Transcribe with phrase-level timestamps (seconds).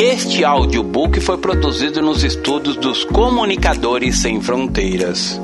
[0.00, 5.40] Este audiobook foi produzido nos estudos dos Comunicadores Sem Fronteiras.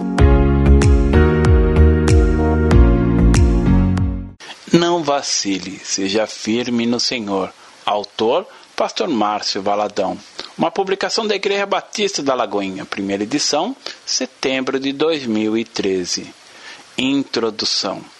[4.73, 7.53] Não vacile, seja firme no Senhor.
[7.85, 10.17] Autor Pastor Márcio Valadão.
[10.57, 13.75] Uma publicação da Igreja Batista da Lagoinha, primeira edição,
[14.07, 16.33] setembro de 2013.
[16.97, 18.14] Introdução.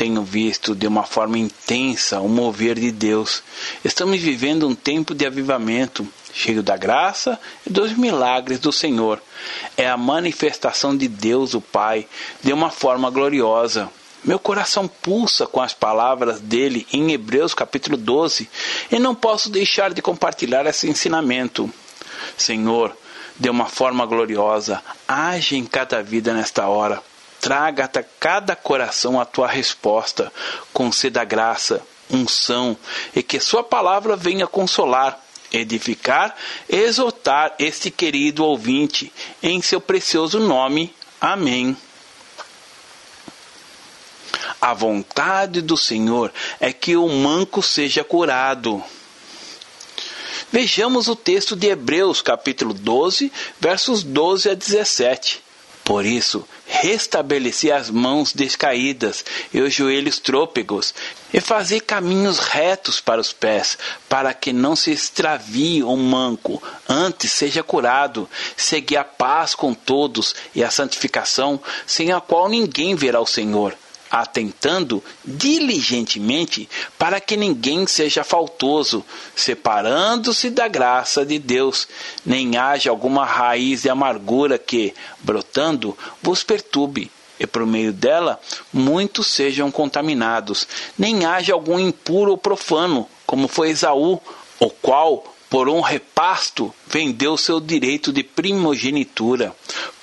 [0.00, 3.42] Tenho visto de uma forma intensa o mover de Deus.
[3.84, 9.22] Estamos vivendo um tempo de avivamento, cheio da graça e dos milagres do Senhor.
[9.76, 12.08] É a manifestação de Deus, o Pai,
[12.42, 13.90] de uma forma gloriosa.
[14.24, 18.48] Meu coração pulsa com as palavras dele em Hebreus capítulo 12
[18.90, 21.70] e não posso deixar de compartilhar esse ensinamento.
[22.38, 22.96] Senhor,
[23.38, 27.02] de uma forma gloriosa, age em cada vida nesta hora.
[27.40, 30.32] Traga a cada coração a tua resposta,
[30.72, 32.76] conceda graça, unção
[33.14, 35.18] e que sua palavra venha consolar,
[35.52, 36.36] edificar
[36.68, 40.94] exortar este querido ouvinte em seu precioso nome.
[41.20, 41.76] Amém.
[44.60, 48.82] A vontade do Senhor é que o manco seja curado.
[50.52, 55.42] Vejamos o texto de Hebreus, capítulo 12, versos 12 a 17.
[55.90, 60.94] Por isso, restabeleci as mãos descaídas e os joelhos trôpegos,
[61.34, 63.76] e fazer caminhos retos para os pés,
[64.08, 68.30] para que não se extravie o manco, antes seja curado.
[68.56, 73.76] Segui a paz com todos e a santificação, sem a qual ninguém verá o Senhor
[74.10, 81.86] atentando diligentemente para que ninguém seja faltoso, separando-se da graça de Deus,
[82.26, 88.38] nem haja alguma raiz de amargura que, brotando, vos perturbe, e por meio dela
[88.72, 90.66] muitos sejam contaminados,
[90.98, 94.20] nem haja algum impuro ou profano, como foi Esaú,
[94.58, 99.52] o qual, por um repasto, vendeu seu direito de primogenitura.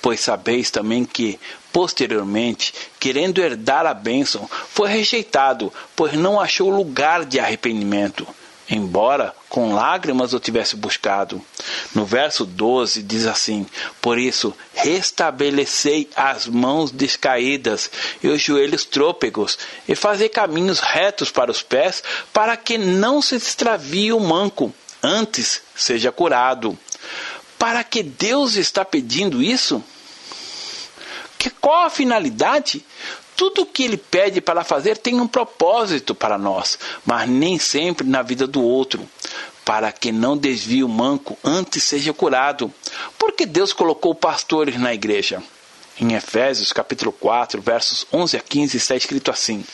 [0.02, 1.40] Pois sabeis também que,
[1.72, 8.26] posteriormente, querendo herdar a bênção, foi rejeitado, pois não achou lugar de arrependimento,
[8.68, 11.40] embora com lágrimas o tivesse buscado.
[11.94, 13.66] No verso 12 diz assim:
[14.02, 17.90] Por isso, restabelecei as mãos descaídas
[18.22, 19.58] e os joelhos trôpegos,
[19.88, 22.02] e fazei caminhos retos para os pés,
[22.34, 26.78] para que não se extravie o manco, antes seja curado.
[27.58, 29.82] Para que Deus está pedindo isso?
[31.38, 32.84] Que qual a finalidade?
[33.36, 36.76] Tudo o que ele pede para fazer tem um propósito para nós,
[37.06, 39.08] mas nem sempre na vida do outro.
[39.64, 42.72] Para que não desvie o manco, antes seja curado.
[43.18, 45.42] Porque Deus colocou pastores na igreja.
[46.00, 49.64] Em Efésios capítulo 4, versos 11 a 15 está escrito assim: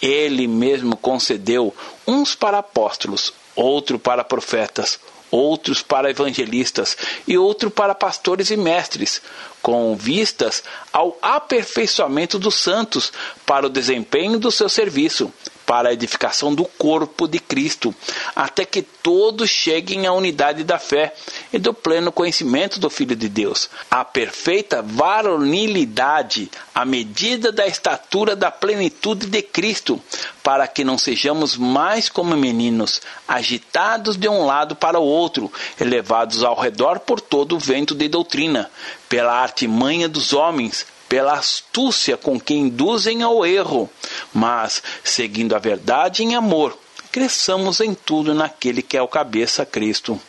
[0.00, 1.74] Ele mesmo concedeu
[2.06, 4.98] uns para apóstolos, outro para profetas,
[5.30, 9.20] outros para evangelistas e outro para pastores e mestres,
[9.60, 13.12] com vistas ao aperfeiçoamento dos santos
[13.44, 15.32] para o desempenho do seu serviço,
[15.66, 17.94] para a edificação do corpo de Cristo,
[18.34, 21.14] até que todos cheguem à unidade da fé
[21.52, 28.36] e do pleno conhecimento do Filho de Deus, à perfeita varonilidade, à medida da estatura
[28.36, 30.00] da plenitude de Cristo,
[30.42, 35.50] para que não sejamos mais como meninos, agitados de um lado para o outro,
[35.80, 38.70] elevados ao redor por todo o vento de doutrina,
[39.08, 43.88] pela artimanha dos homens, pela astúcia com que induzem ao erro,
[44.32, 46.76] mas, seguindo a verdade em amor,
[47.12, 50.20] cresçamos em tudo naquele que é o cabeça Cristo.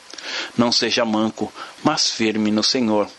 [0.56, 1.52] Não seja manco,
[1.84, 3.10] mas firme no Senhor.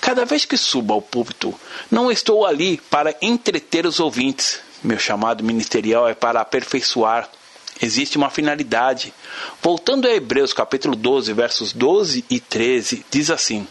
[0.00, 1.54] Cada vez que subo ao púlpito,
[1.88, 4.58] não estou ali para entreter os ouvintes.
[4.82, 7.30] Meu chamado ministerial é para aperfeiçoar,
[7.80, 9.12] existe uma finalidade.
[9.62, 13.66] Voltando a Hebreus capítulo 12, versos 12 e 13, diz assim: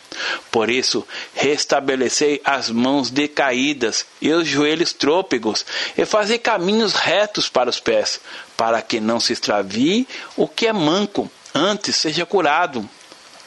[0.52, 5.66] Por isso, restabelecei as mãos decaídas e os joelhos trôpegos,
[5.98, 8.20] e fazei caminhos retos para os pés,
[8.56, 12.88] para que não se extravie o que é manco, antes seja curado.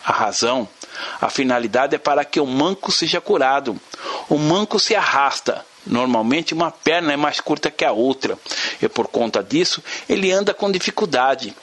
[0.05, 0.67] A razão,
[1.21, 3.79] a finalidade é para que o manco seja curado.
[4.29, 8.39] O manco se arrasta, Normalmente uma perna é mais curta que a outra
[8.81, 11.55] e por conta disso ele anda com dificuldade.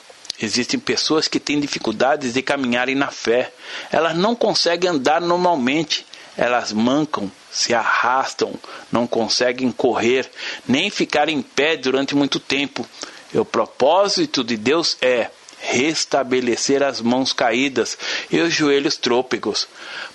[0.42, 3.54] Existem pessoas que têm dificuldades de caminharem na fé.
[3.92, 6.06] Elas não conseguem andar normalmente.
[6.36, 8.54] Elas mancam, se arrastam,
[8.92, 10.30] não conseguem correr,
[10.68, 12.86] nem ficar em pé durante muito tempo.
[13.34, 15.30] E o propósito de Deus é
[15.60, 17.98] restabelecer as mãos caídas
[18.30, 19.68] e os joelhos trôpegos,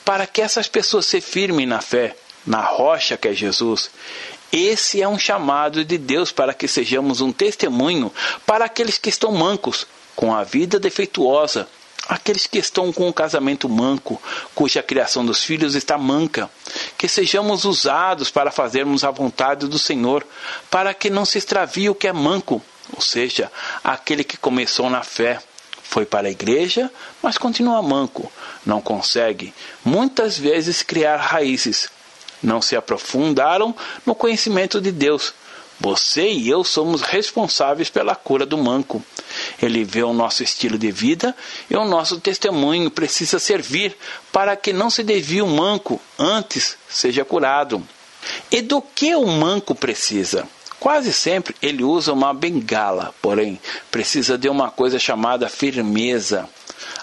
[0.04, 2.14] para que essas pessoas se firmem na fé
[2.46, 3.90] na rocha que é Jesus.
[4.52, 8.12] Esse é um chamado de Deus para que sejamos um testemunho
[8.44, 11.68] para aqueles que estão mancos, com a vida defeituosa,
[12.08, 14.20] aqueles que estão com um casamento manco,
[14.54, 16.50] cuja criação dos filhos está manca,
[16.98, 20.26] que sejamos usados para fazermos a vontade do Senhor,
[20.68, 22.60] para que não se extravie o que é manco,
[22.92, 23.50] ou seja,
[23.84, 25.40] aquele que começou na fé,
[25.82, 26.90] foi para a igreja,
[27.20, 28.30] mas continua manco,
[28.64, 29.52] não consegue
[29.84, 31.90] muitas vezes criar raízes,
[32.42, 35.32] não se aprofundaram no conhecimento de Deus.
[35.80, 39.02] Você e eu somos responsáveis pela cura do manco.
[39.62, 41.34] Ele vê o nosso estilo de vida
[41.70, 43.96] e o nosso testemunho precisa servir
[44.30, 47.82] para que não se desvie o manco, antes seja curado.
[48.50, 50.46] E do que o manco precisa?
[50.78, 53.58] Quase sempre ele usa uma bengala, porém
[53.90, 56.46] precisa de uma coisa chamada firmeza.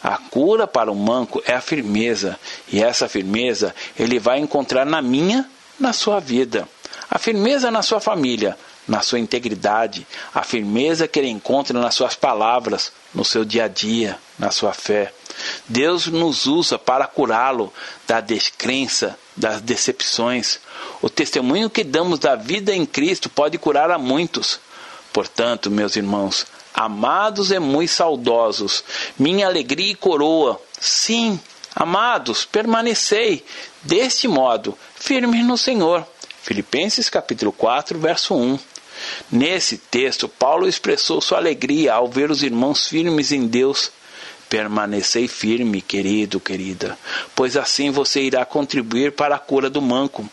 [0.03, 5.01] A cura para o manco é a firmeza, e essa firmeza ele vai encontrar na
[5.01, 6.67] minha, na sua vida.
[7.09, 8.57] A firmeza na sua família,
[8.87, 13.67] na sua integridade, a firmeza que ele encontra nas suas palavras, no seu dia a
[13.67, 15.13] dia, na sua fé.
[15.67, 17.71] Deus nos usa para curá-lo
[18.07, 20.59] da descrença, das decepções.
[21.01, 24.59] O testemunho que damos da vida em Cristo pode curar a muitos.
[25.11, 26.45] Portanto, meus irmãos,
[26.77, 28.83] amados e muito saudosos,
[29.17, 31.39] minha alegria e coroa, sim,
[31.75, 33.43] amados, permanecei
[33.81, 36.05] deste modo, firmes no Senhor.
[36.43, 38.59] Filipenses capítulo 4, verso 1.
[39.31, 43.91] Nesse texto, Paulo expressou sua alegria ao ver os irmãos firmes em Deus.
[44.47, 46.97] Permanecei firme, querido, querida,
[47.35, 50.29] pois assim você irá contribuir para a cura do manco.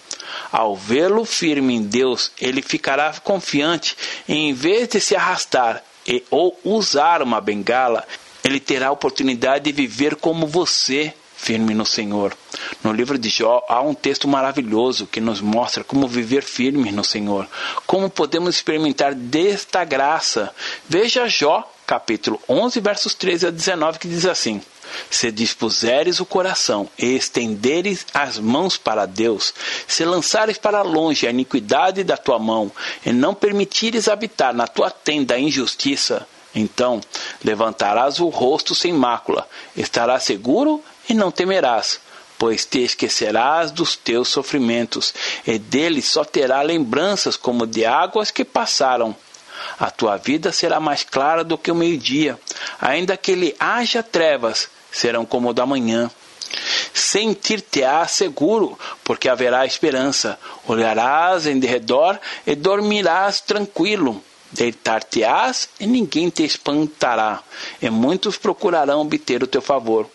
[0.53, 3.97] Ao vê-lo firme em Deus, ele ficará confiante
[4.29, 8.07] e, em vez de se arrastar e ou usar uma bengala,
[8.43, 12.37] ele terá a oportunidade de viver como você, firme no Senhor.
[12.83, 17.05] No livro de Jó há um texto maravilhoso que nos mostra como viver firme no
[17.05, 17.47] Senhor,
[17.87, 20.55] como podemos experimentar desta graça.
[20.89, 24.63] Veja Jó, capítulo 11, versos 13 a 19, que diz assim:
[25.11, 29.55] se dispuseres o coração e estenderes as mãos para Deus,
[29.87, 32.71] se lançares para longe a iniquidade da tua mão,
[33.05, 37.01] e não permitires habitar na tua tenda a injustiça, então
[37.43, 42.01] levantarás o rosto sem mácula, estarás seguro e não temerás,
[42.39, 45.15] pois te esquecerás dos teus sofrimentos,
[45.47, 49.17] e deles só terá lembranças como de águas que passaram.
[49.79, 52.39] A tua vida será mais clara do que o meio-dia,
[52.81, 56.11] ainda que ele haja trevas, serão como o da manhã.
[56.93, 60.39] Sentir-te-á seguro, porque haverá esperança.
[60.67, 64.23] Olharás em derredor e dormirás tranquilo.
[64.53, 67.43] Deitar-te-ás e ninguém te espantará,
[67.83, 70.09] e muitos procurarão obter o teu favor.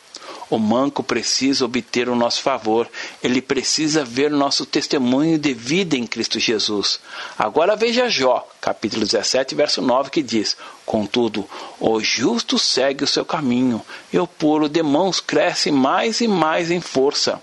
[0.50, 2.90] O manco precisa obter o nosso favor,
[3.24, 7.00] ele precisa ver nosso testemunho de vida em Cristo Jesus.
[7.38, 11.48] Agora veja Jó, capítulo 17, verso 9, que diz: Contudo,
[11.80, 13.80] o justo segue o seu caminho,
[14.12, 17.42] e o puro de mãos cresce mais e mais em força.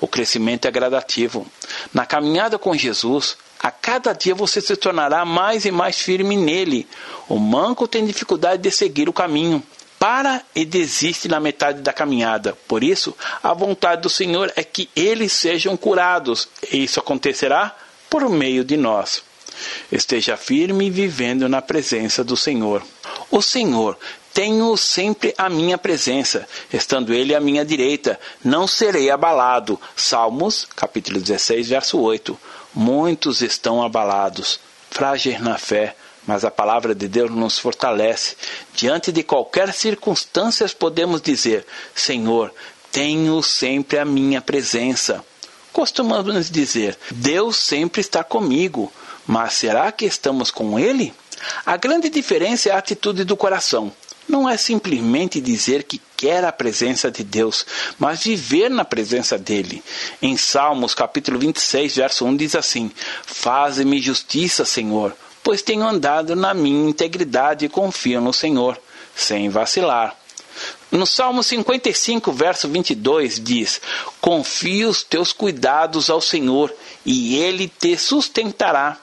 [0.00, 1.46] O crescimento é gradativo.
[1.94, 6.88] Na caminhada com Jesus, a cada dia você se tornará mais e mais firme nele.
[7.28, 9.62] O manco tem dificuldade de seguir o caminho
[10.00, 12.56] para e desiste na metade da caminhada.
[12.66, 17.76] Por isso, a vontade do Senhor é que eles sejam curados, e isso acontecerá
[18.08, 19.22] por meio de nós.
[19.92, 22.82] Esteja firme vivendo na presença do Senhor.
[23.30, 23.98] O Senhor
[24.32, 29.78] tenho sempre a minha presença, estando ele à minha direita, não serei abalado.
[29.94, 32.40] Salmos, capítulo 16, verso 8.
[32.74, 34.60] Muitos estão abalados,
[34.90, 35.94] frágeis na fé,
[36.26, 38.36] mas a palavra de Deus nos fortalece.
[38.74, 42.52] Diante de qualquer circunstância, podemos dizer: Senhor,
[42.92, 45.24] tenho sempre a minha presença.
[45.72, 48.92] Costumamos dizer: Deus sempre está comigo,
[49.26, 51.14] mas será que estamos com Ele?
[51.64, 53.92] A grande diferença é a atitude do coração.
[54.28, 57.66] Não é simplesmente dizer que quer a presença de Deus,
[57.98, 59.82] mas viver na presença dele.
[60.22, 62.92] Em Salmos capítulo 26, verso 1 diz assim:
[63.26, 65.16] Faze-me justiça, Senhor,
[65.50, 68.80] pois tenho andado na minha integridade e confio no Senhor,
[69.16, 70.16] sem vacilar.
[70.92, 73.80] No Salmo 55, verso 22 diz:
[74.20, 76.72] Confia os teus cuidados ao Senhor,
[77.04, 78.96] e ele te sustentará.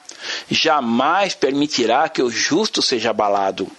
[0.50, 3.70] Jamais permitirá que o justo seja abalado.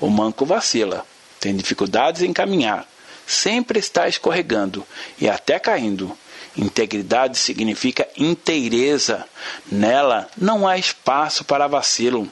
[0.00, 1.06] O manco vacila,
[1.38, 2.88] tem dificuldades em caminhar,
[3.26, 4.82] sempre está escorregando
[5.20, 6.16] e até caindo.
[6.56, 9.26] Integridade significa inteireza.
[9.70, 12.28] Nela não há espaço para vacilo.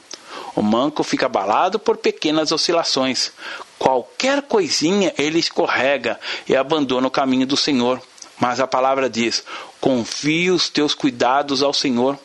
[0.55, 3.31] O manco fica abalado por pequenas oscilações.
[3.77, 8.01] Qualquer coisinha ele escorrega e abandona o caminho do Senhor.
[8.39, 9.43] Mas a palavra diz:
[9.81, 12.17] confia os teus cuidados ao Senhor.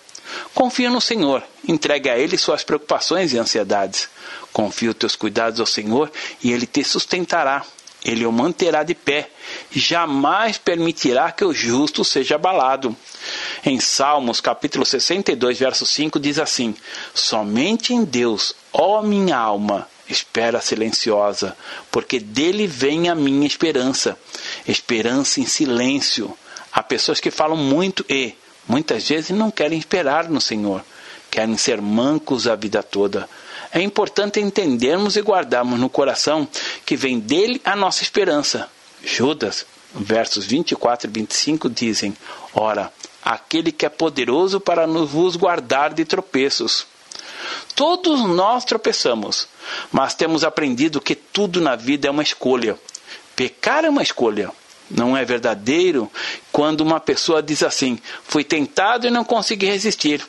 [0.55, 4.11] Confia no Senhor, entregue a Ele suas preocupações e ansiedades.
[4.53, 6.13] Confia os teus cuidados ao Senhor
[6.43, 7.65] e Ele te sustentará.
[8.09, 9.31] Ele o manterá de pé,
[9.71, 12.97] jamais permitirá que o justo seja abalado.
[13.65, 16.75] Em Salmos, capítulo 62, verso 5, diz assim:
[17.15, 21.55] Somente em Deus, ó minha alma, espera silenciosa,
[21.91, 24.19] porque dele vem a minha esperança.
[24.67, 26.35] Esperança em silêncio.
[26.73, 28.35] Há pessoas que falam muito e,
[28.67, 30.83] muitas vezes, não querem esperar no Senhor,
[31.31, 33.29] querem ser mancos a vida toda.
[33.73, 36.49] É importante entendermos e guardarmos no coração
[36.87, 38.69] que vem dele a nossa esperança.
[39.03, 42.17] Judas, versos 24 e 25 dizem:
[42.55, 46.87] Ora, aquele que é poderoso para nos vos guardar de tropeços.
[47.75, 49.47] Todos nós tropeçamos,
[49.93, 52.79] mas temos aprendido que tudo na vida é uma escolha.
[53.37, 54.51] Pecar é uma escolha.
[54.91, 56.11] Não é verdadeiro
[56.51, 60.27] quando uma pessoa diz assim: fui tentado e não consegui resistir.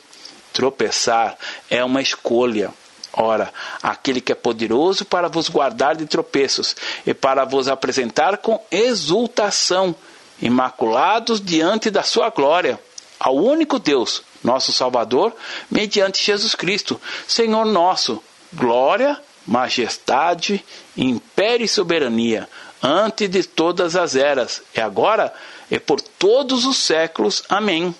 [0.52, 2.72] Tropeçar é uma escolha.
[3.12, 3.52] Ora,
[3.82, 9.94] aquele que é poderoso para vos guardar de tropeços e para vos apresentar com exultação,
[10.40, 12.78] imaculados diante da sua glória,
[13.18, 15.34] ao único Deus, nosso Salvador,
[15.70, 20.64] mediante Jesus Cristo, Senhor nosso, glória, majestade,
[20.96, 22.48] império e soberania,
[22.82, 25.32] antes de todas as eras, e agora
[25.70, 27.42] e por todos os séculos.
[27.48, 27.94] Amém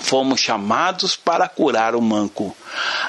[0.00, 2.56] fomos chamados para curar o manco.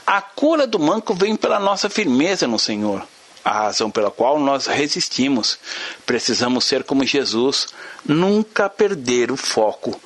[0.06, 3.06] A cura do manco vem pela nossa firmeza no Senhor,
[3.44, 5.58] a razão pela qual nós resistimos.
[6.06, 7.68] Precisamos ser como Jesus,
[8.06, 10.00] nunca perder o foco.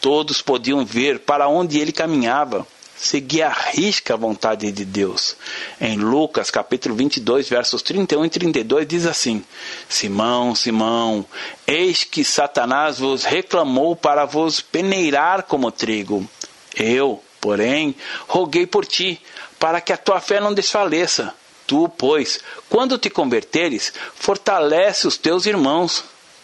[0.00, 2.66] Todos podiam ver para onde ele caminhava
[3.00, 5.34] seguir a risca a vontade de Deus.
[5.80, 9.42] Em Lucas capítulo 22, versos 31 e 32 diz assim:
[9.88, 11.24] Simão, Simão,
[11.66, 16.28] eis que Satanás vos reclamou para vos peneirar como trigo.
[16.76, 17.96] Eu, porém,
[18.28, 19.20] roguei por ti,
[19.60, 21.32] para que a tua fé não desfaleça.
[21.66, 26.02] Tu, pois, quando te converteres, fortalece os teus irmãos.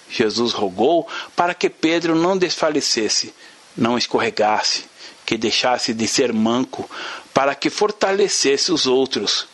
[0.09, 3.35] Jesus rogou para que Pedro não desfalecesse,
[3.77, 4.85] não escorregasse
[5.27, 6.89] que deixasse de ser manco,
[7.35, 9.49] para que fortalecesse os outros.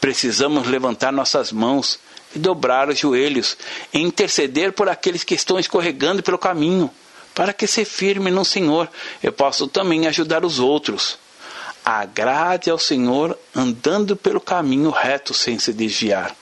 [0.00, 2.00] Precisamos levantar nossas mãos
[2.34, 3.56] e dobrar os joelhos
[3.92, 6.90] e interceder por aqueles que estão escorregando pelo caminho,
[7.34, 8.88] para que se firme no Senhor
[9.22, 11.18] eu possa também ajudar os outros.
[11.98, 16.34] Agrade ao Senhor andando pelo caminho reto sem se desviar.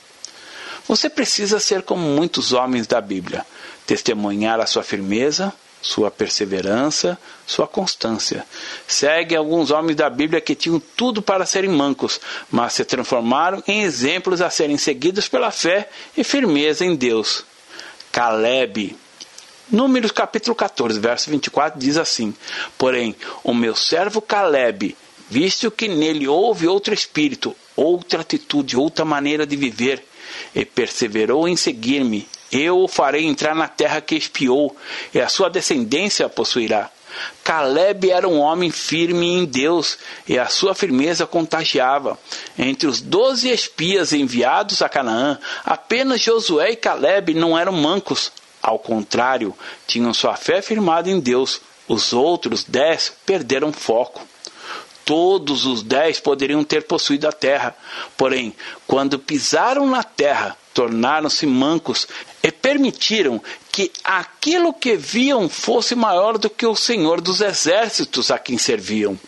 [0.87, 3.47] Você precisa ser como muitos homens da Bíblia,
[3.87, 8.45] testemunhar a sua firmeza, sua perseverança, sua constância.
[8.87, 13.83] Segue alguns homens da Bíblia que tinham tudo para serem mancos, mas se transformaram em
[13.83, 17.45] exemplos a serem seguidos pela fé e firmeza em Deus.
[18.13, 18.97] Caleb.
[19.71, 22.35] Números capítulo 14, verso 24 diz assim:
[22.79, 23.15] Porém,
[23.45, 24.97] o meu servo Caleb,
[25.31, 30.05] visto que nele houve outro espírito, outra atitude, outra maneira de viver,
[30.55, 34.75] e perseverou em seguir-me, eu o farei entrar na terra que espiou,
[35.13, 36.91] e a sua descendência a possuirá.
[37.43, 42.19] Caleb era um homem firme em Deus, e a sua firmeza contagiava.
[42.59, 48.31] Entre os doze espias enviados a Canaã, apenas Josué e Caleb não eram mancos.
[48.63, 49.55] Ao contrário,
[49.87, 51.61] tinham sua fé firmada em Deus.
[51.87, 54.28] Os outros dez perderam foco
[55.09, 57.75] todos os dez poderiam ter possuído a terra.
[58.15, 58.55] Porém,
[58.87, 62.07] quando pisaram na terra, tornaram-se mancos
[62.43, 68.39] e permitiram que aquilo que viam fosse maior do que o Senhor dos exércitos a
[68.39, 69.19] quem serviam.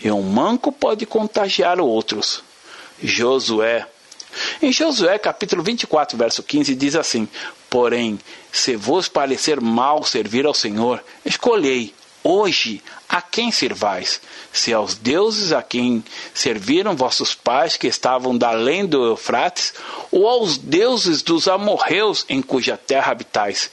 [0.00, 2.42] E um manco pode contagiar outros.
[3.00, 3.86] Josué.
[4.60, 7.28] Em Josué capítulo 24, verso 15, diz assim:
[7.70, 8.18] Porém,
[8.50, 14.20] se vos parecer mal servir ao Senhor, escolhei hoje a quem servais?
[14.52, 19.72] Se aos deuses a quem serviram vossos pais que estavam da além do Eufrates,
[20.10, 23.70] ou aos deuses dos amorreus em cuja terra habitais?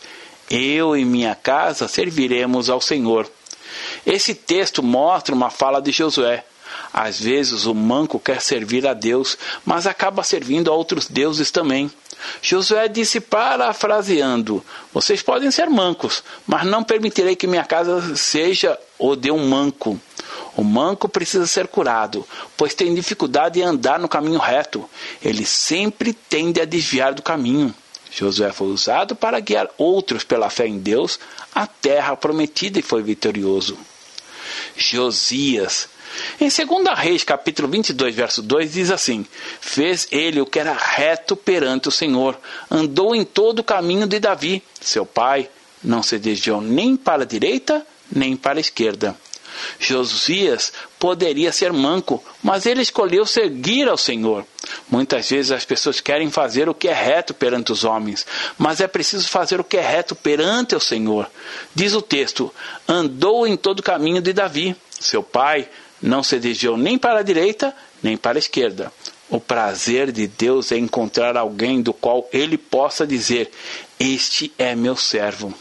[0.49, 3.29] Eu e minha casa serviremos ao Senhor.
[4.05, 6.45] Esse texto mostra uma fala de Josué.
[6.93, 11.91] Às vezes o manco quer servir a Deus, mas acaba servindo a outros deuses também.
[12.41, 14.63] Josué disse, parafraseando:
[14.93, 19.99] Vocês podem ser mancos, mas não permitirei que minha casa seja o de um manco.
[20.55, 24.89] O manco precisa ser curado, pois tem dificuldade em andar no caminho reto.
[25.21, 27.73] Ele sempre tende a desviar do caminho.
[28.11, 31.19] Josué foi usado para guiar outros pela fé em Deus
[31.53, 33.77] à terra prometida e foi vitorioso.
[34.77, 35.89] Josias
[36.39, 39.25] em 2 Reis, capítulo 22, verso 2, diz assim:
[39.59, 42.37] Fez ele o que era reto perante o Senhor,
[42.69, 45.49] andou em todo o caminho de Davi, seu pai,
[45.83, 49.15] não se desviou nem para a direita, nem para a esquerda.
[49.79, 54.45] Josias poderia ser manco, mas ele escolheu seguir ao Senhor.
[54.89, 58.25] Muitas vezes as pessoas querem fazer o que é reto perante os homens,
[58.57, 61.29] mas é preciso fazer o que é reto perante o Senhor.
[61.73, 62.53] Diz o texto:
[62.87, 65.69] andou em todo o caminho de Davi, seu pai,
[66.05, 68.91] não se desviou nem para a direita nem para a esquerda.
[69.29, 73.51] O prazer de Deus é encontrar alguém do qual ele possa dizer:
[73.99, 75.53] Este é meu servo.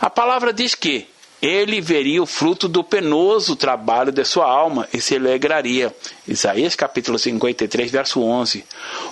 [0.00, 1.06] A palavra diz que
[1.42, 5.94] ele veria o fruto do penoso trabalho de sua alma e se alegraria.
[6.26, 8.64] Isaías capítulo 53, verso 11.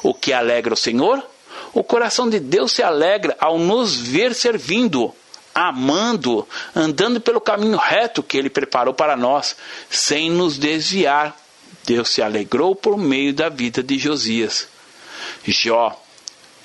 [0.02, 1.23] O que alegra o Senhor?
[1.75, 5.14] O coração de Deus se alegra ao nos ver servindo,
[5.55, 9.57] amando, andando pelo caminho reto que ele preparou para nós,
[9.89, 11.37] sem nos desviar.
[11.87, 14.67] Deus se alegrou por meio da vida de Josias.
[15.47, 16.01] Jó.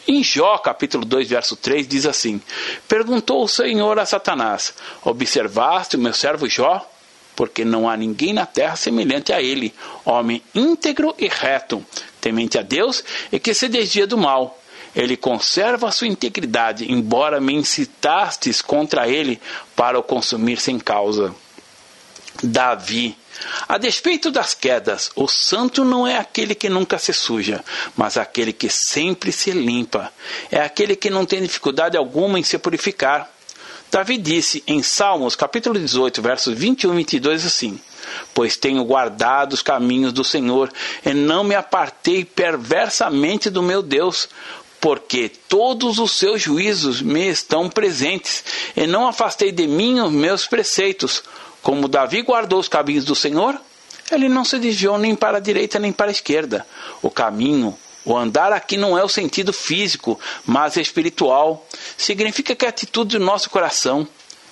[0.07, 2.41] Em Jó, capítulo 2, verso 3, diz assim:
[2.87, 6.89] Perguntou o Senhor a Satanás: Observaste o meu servo Jó?
[7.35, 11.85] Porque não há ninguém na terra semelhante a ele, homem íntegro e reto,
[12.19, 14.58] temente a Deus e que se desvia do mal.
[14.95, 19.39] Ele conserva sua integridade, embora me incitastes contra ele
[19.75, 21.33] para o consumir sem causa.
[22.41, 23.17] Davi
[23.67, 27.63] a despeito das quedas, o santo não é aquele que nunca se suja,
[27.95, 30.11] mas aquele que sempre se limpa.
[30.51, 33.29] É aquele que não tem dificuldade alguma em se purificar.
[33.91, 37.79] Davi disse em Salmos, capítulo 18, versos 21 e 22 assim:
[38.33, 40.71] Pois tenho guardado os caminhos do Senhor,
[41.05, 44.29] e não me apartei perversamente do meu Deus,
[44.79, 48.43] porque todos os seus juízos me estão presentes,
[48.75, 51.23] e não afastei de mim os meus preceitos.
[51.61, 53.59] Como Davi guardou os caminhos do Senhor,
[54.11, 56.65] ele não se desviou nem para a direita nem para a esquerda.
[57.01, 61.67] O caminho, o andar aqui não é o sentido físico, mas espiritual.
[61.97, 64.07] Significa que a atitude do nosso coração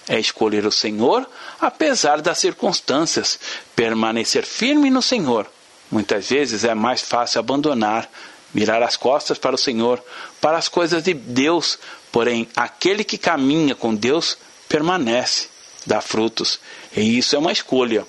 [0.08, 1.28] é escolher o Senhor
[1.60, 3.40] apesar das circunstâncias,
[3.76, 5.48] permanecer firme no Senhor.
[5.90, 8.10] Muitas vezes é mais fácil abandonar,
[8.54, 10.04] virar as costas para o Senhor,
[10.42, 11.78] para as coisas de Deus,
[12.12, 15.58] porém aquele que caminha com Deus permanece
[15.88, 16.60] dá frutos.
[16.96, 18.06] E isso é uma escolha.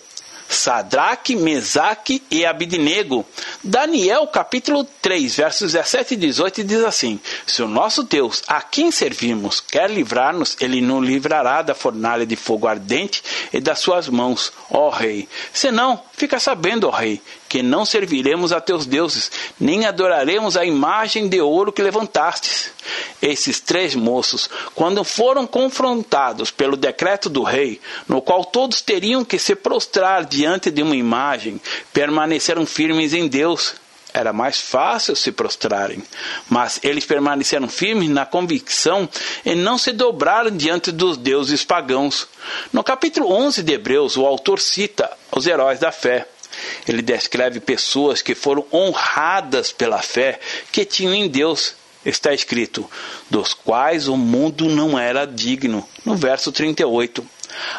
[0.49, 3.25] Sadraque, Mesaque e Abidnego.
[3.63, 8.91] Daniel capítulo 3, versos 17 e 18 diz assim: Se o nosso Deus, a quem
[8.91, 13.23] servimos, quer livrar-nos, ele nos livrará da fornalha de fogo ardente
[13.53, 15.29] e das suas mãos, ó rei.
[15.53, 21.29] Senão, fica sabendo, ó rei, que não serviremos a teus deuses, nem adoraremos a imagem
[21.29, 22.73] de ouro que levantastes.
[23.23, 29.39] Esses três moços, quando foram confrontados pelo decreto do rei, no qual todos teriam que
[29.39, 31.61] se prostrar diante de uma imagem,
[31.93, 33.75] permaneceram firmes em Deus.
[34.19, 36.03] Era mais fácil se prostrarem,
[36.51, 39.09] mas eles permaneceram firmes na convicção
[39.45, 42.27] e não se dobraram diante dos deuses pagãos.
[42.73, 46.27] No capítulo 11 de Hebreus, o autor cita os heróis da fé.
[46.89, 50.41] Ele descreve pessoas que foram honradas pela fé
[50.73, 51.77] que tinham em Deus.
[52.05, 52.91] Está escrito:
[53.31, 57.25] dos quais o mundo não era digno, no verso 38.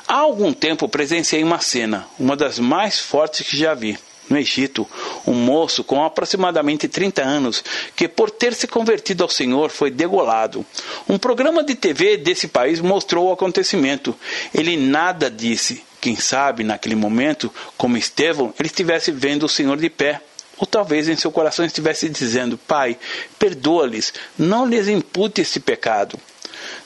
[0.07, 3.99] Há algum tempo presenciei uma cena, uma das mais fortes que já vi.
[4.29, 4.87] No Egito,
[5.25, 7.63] um moço com aproximadamente 30 anos,
[7.95, 10.63] que por ter se convertido ao Senhor foi degolado.
[11.07, 14.15] Um programa de TV desse país mostrou o acontecimento.
[14.53, 19.89] Ele nada disse, quem sabe, naquele momento, como Estevão, ele estivesse vendo o Senhor de
[19.89, 20.21] pé.
[20.57, 22.97] Ou talvez em seu coração estivesse dizendo: Pai,
[23.37, 26.19] perdoa-lhes, não lhes impute esse pecado.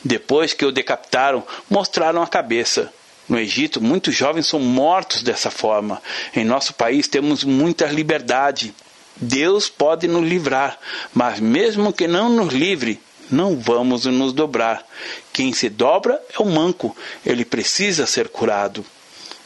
[0.04, 2.94] Depois que o decapitaram, mostraram a cabeça.
[3.28, 6.02] No Egito, muitos jovens são mortos dessa forma.
[6.36, 8.74] Em nosso país, temos muita liberdade.
[9.16, 10.78] Deus pode nos livrar,
[11.14, 13.00] mas mesmo que não nos livre,
[13.32, 14.86] não vamos nos dobrar.
[15.32, 18.86] Quem se dobra é o manco, ele precisa ser curado.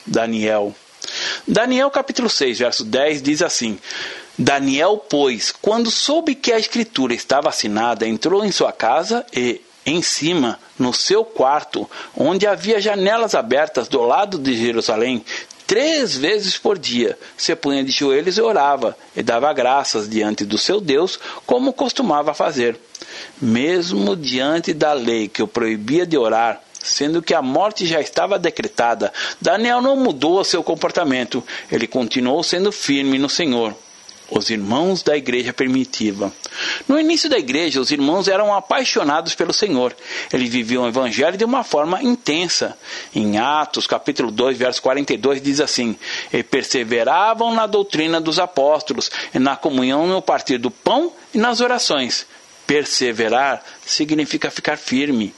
[0.05, 0.73] Daniel.
[1.47, 3.77] Daniel capítulo 6, verso 10 diz assim:
[4.37, 10.01] Daniel, pois, quando soube que a escritura estava assinada, entrou em sua casa e, em
[10.01, 15.23] cima, no seu quarto, onde havia janelas abertas do lado de Jerusalém,
[15.65, 20.57] três vezes por dia, se punha de joelhos e orava, e dava graças diante do
[20.57, 22.77] seu Deus, como costumava fazer.
[23.41, 28.37] Mesmo diante da lei que o proibia de orar, sendo que a morte já estava
[28.37, 33.73] decretada, Daniel não mudou seu comportamento, ele continuou sendo firme no Senhor.
[34.29, 36.33] Os irmãos da igreja primitiva.
[36.87, 39.95] No início da igreja, os irmãos eram apaixonados pelo Senhor.
[40.33, 42.77] Eles viviam o evangelho de uma forma intensa.
[43.15, 45.95] Em Atos, capítulo 2, verso 42, diz assim:
[46.33, 51.61] E perseveravam na doutrina dos apóstolos, e na comunhão no partir do pão e nas
[51.61, 52.25] orações.
[52.65, 55.33] Perseverar significa ficar firme.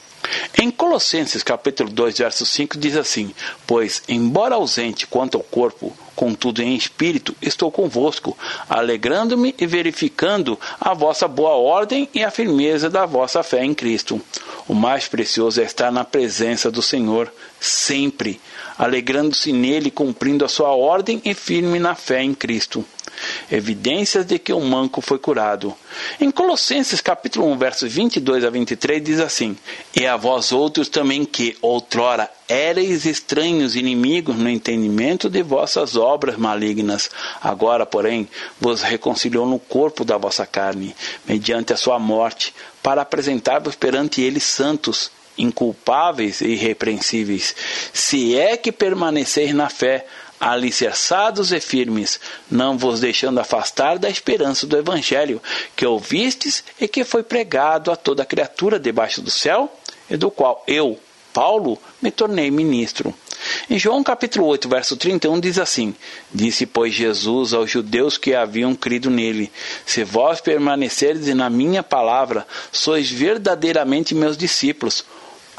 [0.57, 3.33] Em Colossenses capítulo 2, verso 5 diz assim:
[3.65, 8.37] Pois, embora ausente quanto ao corpo, contudo em espírito estou convosco,
[8.69, 14.21] alegrando-me e verificando a vossa boa ordem e a firmeza da vossa fé em Cristo.
[14.67, 18.39] O mais precioso é estar na presença do Senhor, sempre,
[18.77, 22.85] alegrando-se nele, cumprindo a sua ordem e firme na fé em Cristo
[23.51, 25.75] evidências de que o manco foi curado.
[26.19, 29.57] Em Colossenses capítulo 1, versos 22 a 23 diz assim:
[29.95, 36.35] E a vós outros também que outrora éreis estranhos inimigos no entendimento de vossas obras
[36.35, 37.09] malignas,
[37.41, 38.27] agora, porém,
[38.59, 40.95] vos reconciliou no corpo da vossa carne,
[41.27, 47.55] mediante a sua morte, para apresentar-vos perante ele santos, inculpáveis e irrepreensíveis,
[47.93, 50.05] se é que permaneceis na fé,
[50.39, 55.41] alicerçados e firmes, não vos deixando afastar da esperança do Evangelho,
[55.75, 59.71] que ouvistes e que foi pregado a toda criatura debaixo do céu,
[60.09, 60.97] e do qual eu,
[61.33, 63.13] Paulo, me tornei ministro.
[63.69, 65.95] Em João capítulo 8, verso 31 diz assim:
[66.33, 69.51] Disse, pois, Jesus aos judeus que haviam crido nele:
[69.85, 75.05] Se vós permanecerdes na minha palavra, sois verdadeiramente meus discípulos.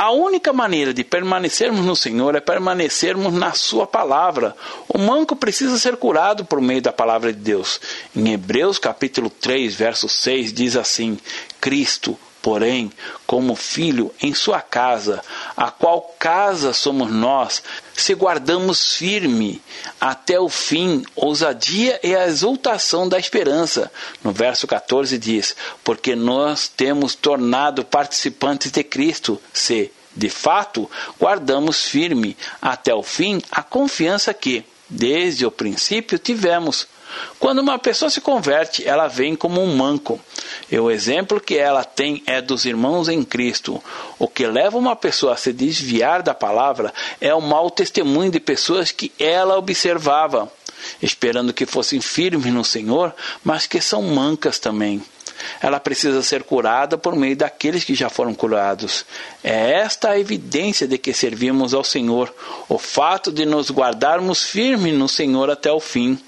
[0.02, 4.56] A única maneira de permanecermos no Senhor é permanecermos na Sua palavra.
[4.88, 7.78] O manco precisa ser curado por meio da palavra de Deus.
[8.16, 11.18] Em Hebreus capítulo 3, verso 6 diz assim:
[11.60, 12.90] Cristo, porém,
[13.26, 15.22] como filho em sua casa,
[15.60, 19.60] a qual casa somos nós, se guardamos firme
[20.00, 23.92] até o fim, ousadia e a exultação da esperança.
[24.24, 31.82] No verso 14 diz: Porque nós temos tornado participantes de Cristo, se, de fato, guardamos
[31.82, 36.88] firme até o fim a confiança que, desde o princípio, tivemos.
[37.38, 40.20] Quando uma pessoa se converte, ela vem como um manco.
[40.70, 43.82] E o exemplo que ela tem é dos irmãos em Cristo.
[44.18, 48.40] O que leva uma pessoa a se desviar da palavra é o mau testemunho de
[48.40, 50.52] pessoas que ela observava,
[51.00, 55.02] esperando que fossem firmes no Senhor, mas que são mancas também.
[55.60, 59.04] Ela precisa ser curada por meio daqueles que já foram curados.
[59.42, 62.32] É esta a evidência de que servimos ao Senhor,
[62.68, 66.18] o fato de nos guardarmos firmes no Senhor até o fim.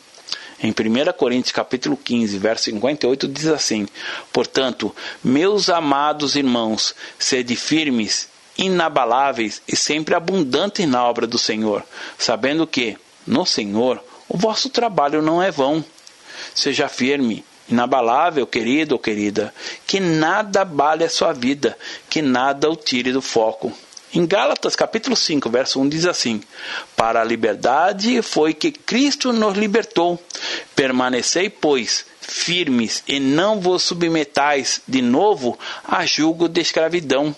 [0.62, 3.88] Em 1 Coríntios capítulo 15, verso 58 diz assim:
[4.32, 11.82] Portanto, meus amados irmãos, sede firmes, inabaláveis e sempre abundantes na obra do Senhor,
[12.16, 12.96] sabendo que,
[13.26, 15.84] no Senhor, o vosso trabalho não é vão.
[16.54, 19.52] Seja firme, inabalável, querido ou querida,
[19.84, 21.76] que nada abale a sua vida,
[22.08, 23.72] que nada o tire do foco.
[24.14, 26.42] Em Gálatas capítulo 5, verso 1 diz assim:
[26.94, 30.22] Para a liberdade foi que Cristo nos libertou.
[30.76, 37.34] Permanecei, pois, firmes e não vos submetais de novo a julgo de escravidão.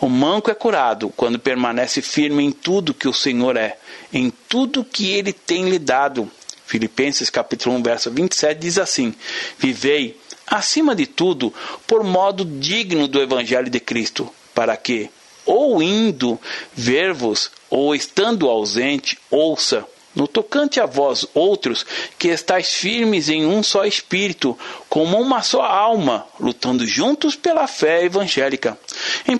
[0.00, 3.76] O manco é curado quando permanece firme em tudo que o Senhor é,
[4.12, 6.30] em tudo que ele tem lhe dado.
[6.64, 9.12] Filipenses capítulo 1, verso 27 diz assim:
[9.58, 11.52] Vivei, acima de tudo,
[11.88, 15.10] por modo digno do evangelho de Cristo, para que,
[15.44, 16.38] ou indo
[16.74, 19.86] ver-vos, ou estando ausente, ouça.
[20.14, 21.84] No tocante a vós outros,
[22.16, 24.56] que estáis firmes em um só espírito,
[24.88, 28.78] como uma só alma, lutando juntos pela fé evangélica.
[29.26, 29.38] Em 1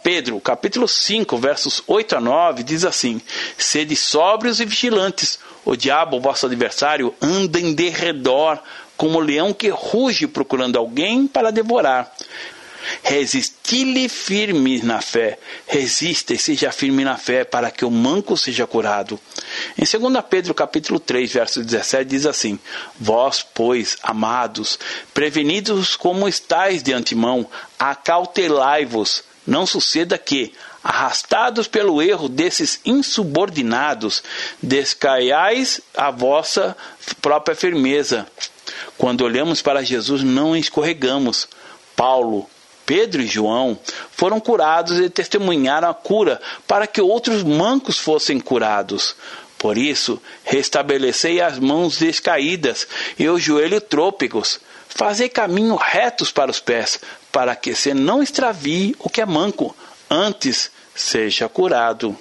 [0.00, 3.20] Pedro, capítulo 5, versos 8 a 9, diz assim:
[3.58, 5.40] Sede sóbrios e vigilantes.
[5.64, 8.60] O diabo, vosso adversário, anda em derredor,
[8.96, 12.12] como leão que ruge procurando alguém para devorar.
[13.02, 15.38] Resisti-lhe firme na fé.
[15.66, 19.18] Resista e seja firme na fé, para que o manco seja curado.
[19.76, 22.58] Em 2 Pedro capítulo 3, verso 17, diz assim:
[22.98, 24.78] Vós, pois, amados,
[25.12, 34.22] prevenidos como estáis de antemão, acautelai-vos, não suceda que, arrastados pelo erro desses insubordinados,
[34.62, 36.76] descaiais a vossa
[37.20, 38.26] própria firmeza.
[38.98, 41.48] Quando olhamos para Jesus, não escorregamos.
[41.94, 42.48] Paulo,
[42.84, 43.78] Pedro e João
[44.10, 49.14] foram curados e testemunharam a cura para que outros mancos fossem curados.
[49.58, 52.86] Por isso, restabelecei as mãos descaídas
[53.18, 54.60] e os joelhos trôpegos.
[54.88, 59.74] Fazei caminho retos para os pés, para que se não extravie o que é manco,
[60.10, 62.16] antes seja curado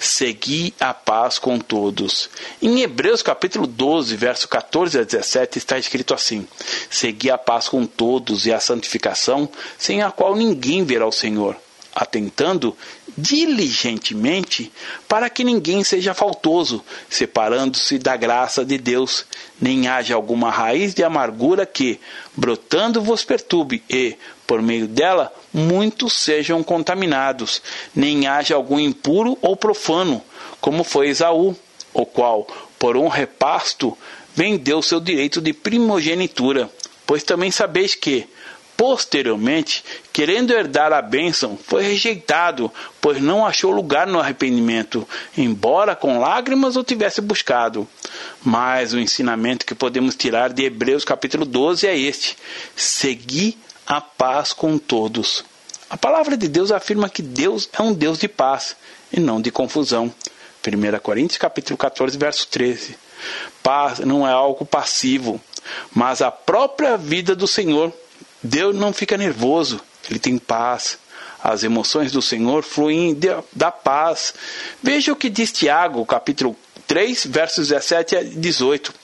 [0.00, 2.30] segui a paz com todos.
[2.62, 6.48] Em Hebreus capítulo 12, verso 14 a 17 está escrito assim:
[6.88, 11.54] Segui a paz com todos e a santificação, sem a qual ninguém verá o Senhor,
[11.94, 12.74] atentando
[13.16, 14.72] diligentemente
[15.06, 19.26] para que ninguém seja faltoso, separando-se da graça de Deus,
[19.60, 22.00] nem haja alguma raiz de amargura que,
[22.34, 24.16] brotando, vos perturbe e,
[24.50, 27.62] por meio dela, muitos sejam contaminados,
[27.94, 30.20] nem haja algum impuro ou profano,
[30.60, 31.54] como foi Esaú,
[31.94, 33.96] o qual, por um repasto,
[34.34, 36.68] vendeu seu direito de primogenitura.
[37.06, 38.26] Pois também sabeis que,
[38.76, 46.18] Posteriormente, querendo herdar a bênção, foi rejeitado, pois não achou lugar no arrependimento, embora com
[46.18, 47.86] lágrimas o tivesse buscado.
[48.42, 52.38] Mas o ensinamento que podemos tirar de Hebreus capítulo 12 é este:
[52.74, 53.58] segui
[53.90, 55.44] a paz com todos.
[55.90, 58.76] A palavra de Deus afirma que Deus é um Deus de paz
[59.12, 60.14] e não de confusão.
[60.64, 62.96] 1 Coríntios capítulo 14, verso 13.
[63.64, 65.40] Paz não é algo passivo,
[65.92, 67.92] mas a própria vida do Senhor
[68.40, 70.96] Deus não fica nervoso, ele tem paz.
[71.42, 73.18] As emoções do Senhor fluem
[73.52, 74.32] da paz.
[74.80, 78.94] Veja o que diz Tiago, capítulo 3, versos 17 a 18.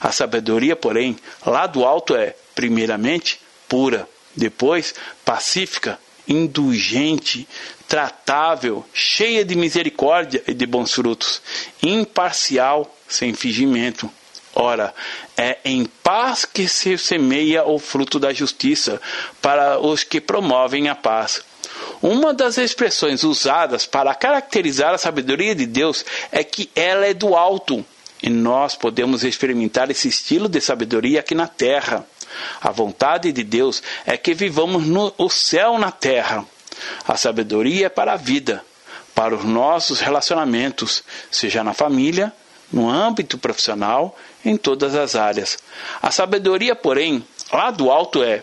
[0.00, 7.46] A sabedoria, porém, lá do alto é, primeiramente, pura, depois, pacífica, indulgente,
[7.88, 11.42] tratável, cheia de misericórdia e de bons frutos,
[11.82, 14.10] imparcial, sem fingimento.
[14.54, 14.94] Ora,
[15.36, 19.00] é em paz que se semeia o fruto da justiça
[19.40, 21.42] para os que promovem a paz.
[22.02, 27.34] Uma das expressões usadas para caracterizar a sabedoria de Deus é que ela é do
[27.34, 27.84] alto,
[28.22, 32.06] e nós podemos experimentar esse estilo de sabedoria aqui na terra.
[32.60, 36.44] A vontade de Deus é que vivamos no o céu na terra.
[37.06, 38.64] A sabedoria é para a vida,
[39.14, 42.32] para os nossos relacionamentos, seja na família,
[42.72, 45.58] no âmbito profissional, em todas as áreas.
[46.00, 48.42] A sabedoria, porém, lá do alto é,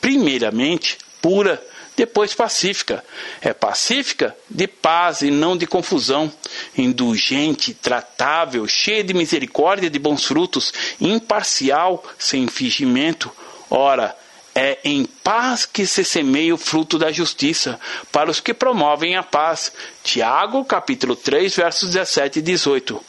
[0.00, 1.62] primeiramente, pura,
[2.00, 3.04] depois pacífica.
[3.42, 6.32] É pacífica de paz e não de confusão,
[6.74, 13.30] indulgente, tratável, cheia de misericórdia e de bons frutos, imparcial, sem fingimento.
[13.68, 14.16] Ora,
[14.54, 17.78] é em paz que se semeia o fruto da justiça,
[18.10, 19.70] para os que promovem a paz.
[20.02, 23.04] Tiago, capítulo 3, versos 17 e 18.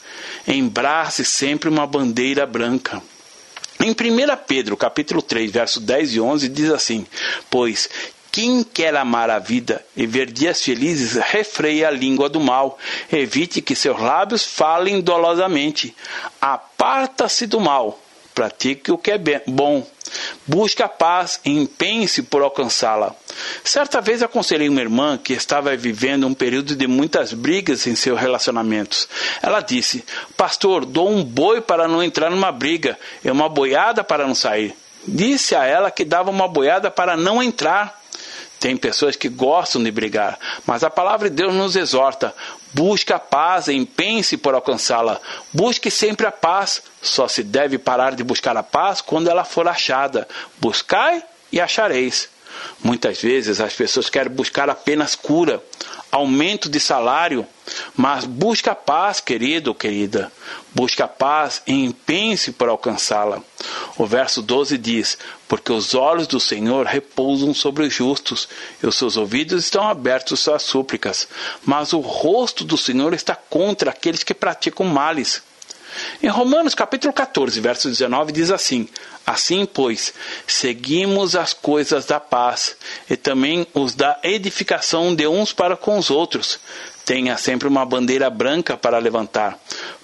[0.46, 3.02] Embrace sempre uma bandeira branca.
[3.80, 3.94] Em 1
[4.46, 7.06] Pedro, capítulo 3, versos 10 e 11, diz assim:
[7.48, 7.88] Pois
[8.32, 12.78] quem quer amar a vida e ver dias felizes, refreia a língua do mal,
[13.12, 15.94] evite que seus lábios falem dolosamente.
[16.40, 18.00] Aparta-se do mal,
[18.34, 19.86] pratique o que é bom,
[20.46, 23.14] Busque a paz e empenhe-se por alcançá-la.
[23.64, 28.20] Certa vez aconselhei uma irmã que estava vivendo um período de muitas brigas em seus
[28.20, 29.08] relacionamentos.
[29.40, 30.04] Ela disse:
[30.36, 34.74] Pastor, dou um boi para não entrar numa briga e uma boiada para não sair.
[35.06, 38.01] Disse a ela que dava uma boiada para não entrar.
[38.62, 42.32] Tem pessoas que gostam de brigar, mas a palavra de Deus nos exorta:
[42.72, 45.20] busque a paz, empenhe-se por alcançá-la.
[45.52, 46.80] Busque sempre a paz.
[47.02, 50.28] Só se deve parar de buscar a paz quando ela for achada.
[50.60, 52.28] Buscai e achareis.
[52.82, 55.62] Muitas vezes as pessoas querem buscar apenas cura,
[56.10, 57.46] aumento de salário,
[57.96, 60.30] mas busca paz, querido ou querida.
[60.74, 63.42] Busca paz e empenhe-se por alcançá-la.
[63.96, 68.48] O verso 12 diz: Porque os olhos do Senhor repousam sobre os justos,
[68.82, 71.28] e os seus ouvidos estão abertos às súplicas,
[71.64, 75.42] mas o rosto do Senhor está contra aqueles que praticam males.
[76.22, 78.88] Em Romanos capítulo 14, verso 19 diz assim:
[79.26, 80.12] Assim, pois,
[80.46, 82.76] seguimos as coisas da paz
[83.08, 86.58] e também os da edificação de uns para com os outros.
[87.04, 89.58] Tenha sempre uma bandeira branca para levantar.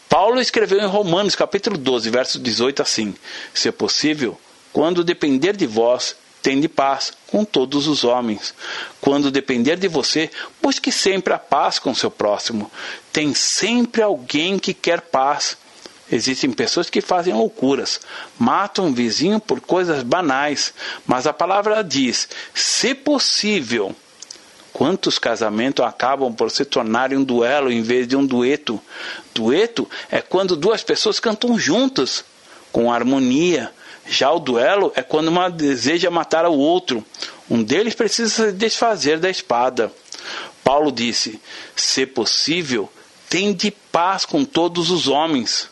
[0.08, 3.14] Paulo escreveu em Romanos capítulo 12, verso 18 assim:
[3.52, 4.38] Se possível,
[4.72, 8.54] quando depender de vós, tende paz com todos os homens.
[9.00, 10.30] Quando depender de você,
[10.62, 12.70] busque sempre a paz com seu próximo.
[13.12, 15.56] Tem sempre alguém que quer paz.
[16.10, 18.00] Existem pessoas que fazem loucuras,
[18.38, 20.72] matam um vizinho por coisas banais,
[21.06, 23.94] mas a palavra diz: se possível.
[24.72, 28.80] Quantos casamentos acabam por se tornarem um duelo em vez de um dueto?
[29.34, 32.24] Dueto é quando duas pessoas cantam juntas,
[32.70, 33.72] com harmonia.
[34.06, 37.04] Já o duelo é quando uma deseja matar o outro.
[37.50, 39.92] Um deles precisa se desfazer da espada.
[40.62, 41.40] Paulo disse:
[41.74, 42.88] se possível,
[43.28, 45.68] tende paz com todos os homens.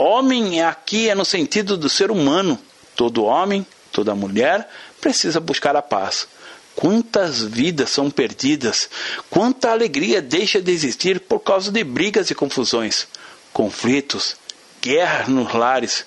[0.00, 2.56] Homem aqui é no sentido do ser humano.
[2.94, 6.28] Todo homem, toda mulher precisa buscar a paz.
[6.76, 8.88] Quantas vidas são perdidas,
[9.28, 13.08] quanta alegria deixa de existir por causa de brigas e confusões,
[13.52, 14.36] conflitos,
[14.80, 16.06] guerras nos lares.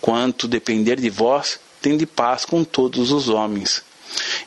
[0.00, 3.82] Quanto depender de vós, tem de paz com todos os homens.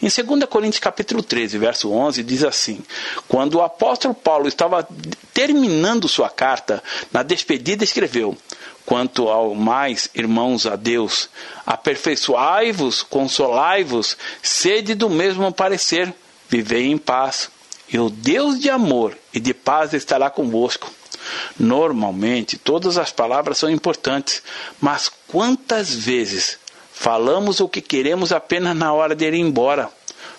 [0.02, 2.82] Em 2 Coríntios capítulo 13, verso 11, diz assim:
[3.28, 4.88] Quando o apóstolo Paulo estava
[5.34, 8.38] terminando sua carta, na despedida escreveu:
[8.88, 11.30] Quanto ao mais, irmãos a Deus,
[11.66, 16.16] aperfeiçoai-vos, consolai-vos, sede do mesmo parecer,
[16.48, 17.52] vivei em paz.
[17.92, 20.90] E o Deus de amor e de paz estará convosco.
[21.60, 24.42] Normalmente, todas as palavras são importantes,
[24.80, 26.58] mas quantas vezes
[26.94, 29.90] falamos o que queremos apenas na hora de ir embora?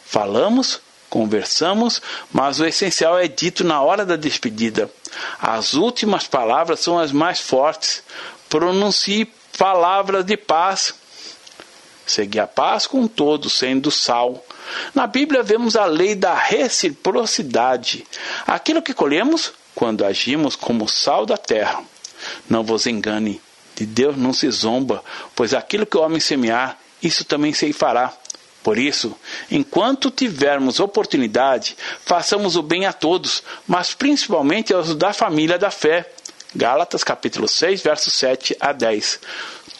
[0.06, 0.80] Falamos,
[1.10, 2.00] conversamos,
[2.32, 4.90] mas o essencial é dito na hora da despedida.
[5.38, 8.02] As últimas palavras são as mais fortes.
[8.48, 10.94] Pronuncie palavras de paz.
[12.06, 14.44] Segui a paz com todos, sendo sal.
[14.94, 18.06] Na Bíblia vemos a lei da reciprocidade.
[18.46, 21.82] Aquilo que colhemos, quando agimos como sal da terra.
[22.48, 23.40] Não vos engane,
[23.76, 25.04] de Deus não se zomba,
[25.36, 28.12] pois aquilo que o homem semear, isso também se fará.
[28.62, 29.14] Por isso,
[29.50, 36.10] enquanto tivermos oportunidade, façamos o bem a todos, mas principalmente aos da família da fé.
[36.54, 39.20] Gálatas capítulo 6, versos 7 a 10.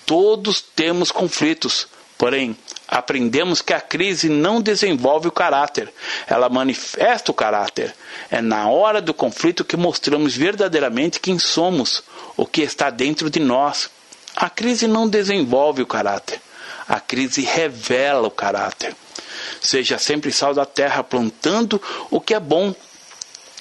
[0.05, 5.93] Todos temos conflitos, porém, aprendemos que a crise não desenvolve o caráter,
[6.27, 7.95] ela manifesta o caráter.
[8.31, 12.03] É na hora do conflito que mostramos verdadeiramente quem somos,
[12.37, 13.91] o que está dentro de nós.
[14.37, 16.41] A crise não desenvolve o caráter,
[16.87, 18.95] a crise revela o caráter.
[19.61, 22.75] Seja sempre sal da terra, plantando o que é bom,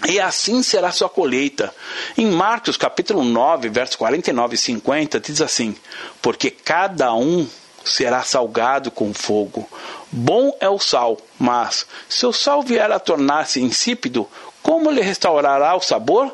[0.08, 1.76] e assim será sua colheita.
[2.18, 5.76] Em Marcos capítulo 9, versos 49 e 50, diz assim:
[6.22, 7.46] Porque cada um
[7.84, 9.70] será salgado com fogo.
[10.10, 14.26] Bom é o sal, mas se o sal vier a tornar-se insípido,
[14.64, 16.34] como lhe restaurará o sabor?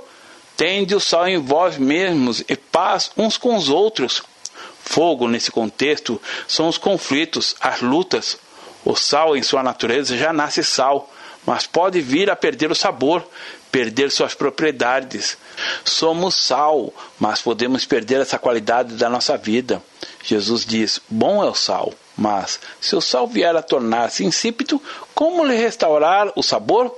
[0.55, 4.21] Tende o sal em vós mesmos e paz uns com os outros.
[4.85, 8.37] Fogo, nesse contexto, são os conflitos, as lutas.
[8.85, 11.09] O sal, em sua natureza, já nasce sal,
[11.45, 13.25] mas pode vir a perder o sabor,
[13.73, 15.35] perder suas propriedades.
[15.83, 19.81] Somos sal, mas podemos perder essa qualidade da nossa vida.
[20.23, 24.79] Jesus diz: Bom é o sal, mas se o sal vier a tornar-se insípido,
[25.15, 26.95] como lhe restaurar o sabor?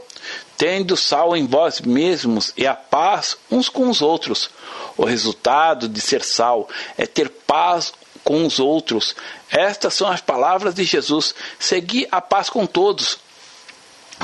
[0.58, 4.50] Tendo sal em vós mesmos e a paz uns com os outros.
[4.98, 9.16] O resultado de ser sal é ter paz com os outros.
[9.50, 11.36] Estas são as palavras de Jesus.
[11.60, 13.20] Segui a paz com todos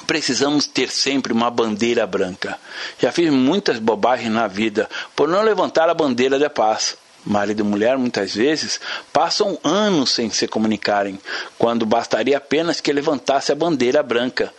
[0.08, 2.58] precisamos ter sempre uma bandeira branca.
[3.00, 6.98] Já fiz muitas bobagens na vida por não levantar a bandeira da paz.
[7.24, 8.80] Marido e mulher muitas vezes
[9.14, 11.20] passam anos sem se comunicarem,
[11.58, 14.52] quando bastaria apenas que levantasse a bandeira branca.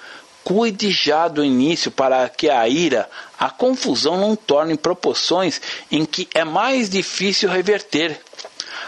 [0.45, 6.29] Cuide já do início para que a ira, a confusão não torne proporções em que
[6.35, 8.21] é mais difícil reverter.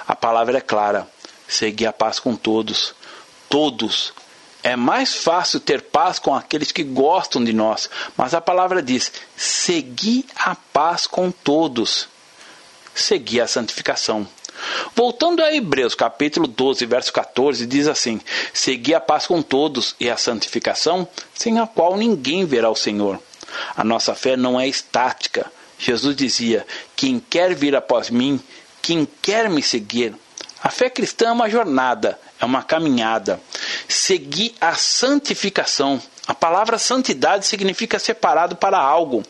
[0.07, 1.07] A palavra é clara:
[1.49, 2.95] segui a paz com todos.
[3.49, 4.13] Todos
[4.65, 9.13] é mais fácil ter paz com aqueles que gostam de nós, mas a palavra diz:
[9.37, 12.09] segui a paz com todos.
[12.95, 14.27] Segui a santificação.
[14.95, 18.21] Voltando a Hebreus capítulo 12, verso 14, diz assim:
[18.55, 23.21] Segui a paz com todos e a santificação, sem a qual ninguém verá o Senhor.
[23.77, 25.53] A nossa fé não é estática.
[25.79, 28.41] Jesus dizia: Quem quer vir após mim,
[28.81, 30.15] quem quer me seguir.
[30.65, 33.39] A fé cristã é uma jornada, é uma caminhada.
[33.87, 36.01] Seguir a santificação.
[36.27, 39.23] A palavra santidade significa separado para algo.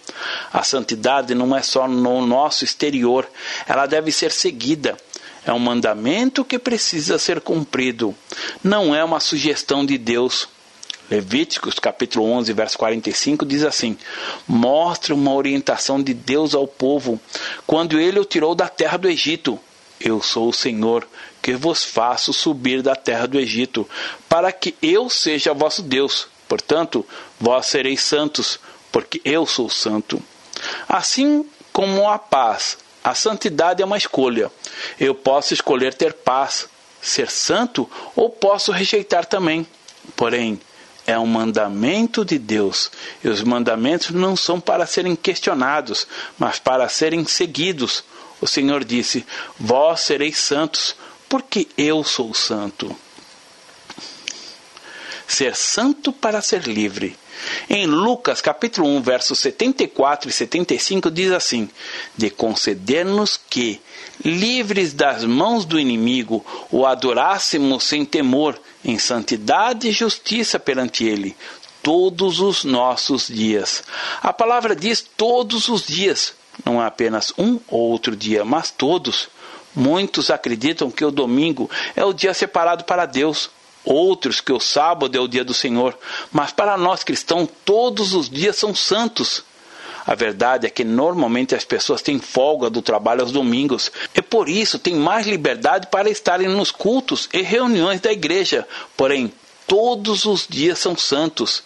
[0.53, 3.29] A santidade não é só no nosso exterior,
[3.67, 4.97] ela deve ser seguida.
[5.45, 8.15] É um mandamento que precisa ser cumprido.
[8.63, 10.49] Não é uma sugestão de Deus.
[11.11, 13.99] Levíticos capítulo 11, verso 45 diz assim:
[14.47, 17.21] Mostra uma orientação de Deus ao povo
[17.67, 19.59] quando ele o tirou da terra do Egito.
[20.01, 21.07] Eu sou o Senhor,
[21.41, 23.89] que vos faço subir da terra do Egito,
[24.29, 26.29] para que eu seja vosso Deus.
[26.49, 27.07] Portanto,
[27.41, 28.59] vós sereis santos,
[28.93, 30.23] porque eu sou santo.
[30.89, 34.51] Assim como a paz, a santidade é uma escolha.
[34.99, 36.69] Eu posso escolher ter paz,
[37.03, 39.67] ser santo, ou posso rejeitar também.
[40.17, 40.61] Porém,
[41.07, 42.91] é um mandamento de Deus.
[43.23, 46.07] E os mandamentos não são para serem questionados,
[46.39, 48.05] mas para serem seguidos.
[48.45, 49.25] O Senhor disse:
[49.59, 50.95] Vós sereis santos,
[51.31, 52.95] porque eu sou santo.
[55.27, 57.17] Ser santo para ser livre.
[57.71, 61.71] Em Lucas capítulo 1, versos 74 e 75 diz assim:
[62.15, 63.81] De conceder-nos que,
[64.23, 71.35] livres das mãos do inimigo, o adorássemos sem temor, em santidade e justiça perante ele,
[71.83, 73.83] todos os nossos dias.
[74.23, 76.35] A palavra diz todos os dias,
[76.65, 79.29] não é apenas um ou outro dia, mas todos.
[79.75, 83.51] Muitos acreditam que o domingo é o dia separado para Deus.
[83.85, 85.97] outros que o sábado é o dia do Senhor,
[86.33, 89.45] mas para nós cristãos todos os dias são santos.
[90.07, 94.49] A verdade é que normalmente as pessoas têm folga do trabalho aos domingos e por
[94.49, 98.67] isso têm mais liberdade para estarem nos cultos e reuniões da igreja.
[98.97, 99.33] Porém,
[99.67, 101.63] todos os dias são santos.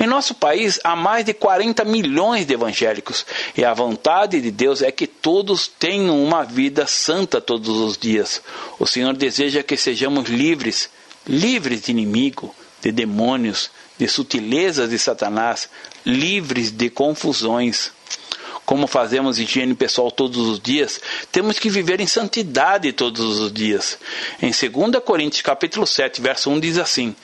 [0.00, 3.26] Em nosso país há mais de 40 milhões de evangélicos
[3.56, 8.42] e a vontade de Deus é que todos tenham uma vida santa todos os dias.
[8.78, 10.88] O Senhor deseja que sejamos livres,
[11.26, 15.68] livres de inimigo, de demônios, de sutilezas de Satanás,
[16.06, 17.92] livres de confusões.
[18.64, 21.00] Como fazemos higiene pessoal todos os dias,
[21.32, 23.98] temos que viver em santidade todos os dias.
[24.42, 27.16] Em 2 Coríntios capítulo 7, verso 1 diz assim: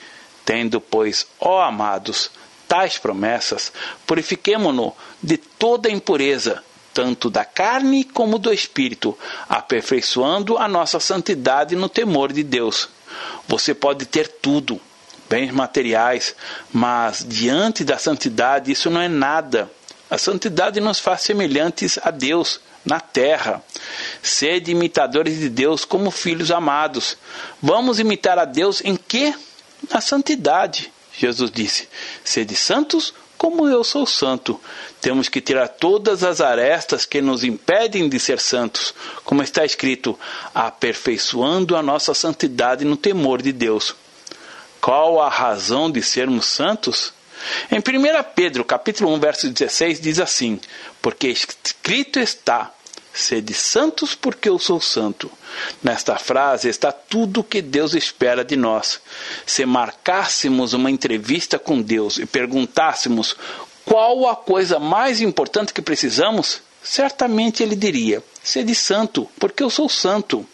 [0.45, 2.29] Tendo, pois, ó amados,
[2.67, 3.71] tais promessas,
[4.05, 9.17] purifiquemo-nos de toda impureza, tanto da carne como do espírito,
[9.49, 12.87] aperfeiçoando a nossa santidade no temor de Deus.
[13.47, 14.79] Você pode ter tudo,
[15.29, 16.35] bens materiais,
[16.71, 19.69] mas diante da santidade isso não é nada.
[20.09, 23.63] A santidade nos faz semelhantes a Deus na terra.
[24.21, 27.17] Sede imitadores de Deus como filhos amados.
[27.61, 29.33] Vamos imitar a Deus em que?
[29.89, 30.91] Na santidade.
[31.17, 31.87] Jesus disse:
[32.23, 34.59] Sede santos como eu sou santo.
[35.01, 40.17] Temos que tirar todas as arestas que nos impedem de ser santos, como está escrito,
[40.53, 43.95] aperfeiçoando a nossa santidade no temor de Deus.
[44.81, 47.13] Qual a razão de sermos santos?
[47.71, 47.81] Em 1
[48.35, 50.59] Pedro, capítulo 1, verso 16, diz assim:
[51.01, 52.71] Porque escrito está:
[53.15, 55.31] Sede santos, porque eu sou santo.
[55.81, 58.99] Nesta frase está tudo o que Deus espera de nós.
[59.45, 63.37] Se marcássemos uma entrevista com Deus e perguntássemos
[63.85, 69.87] qual a coisa mais importante que precisamos, certamente ele diria: Sede santo, porque eu sou
[69.87, 70.45] santo.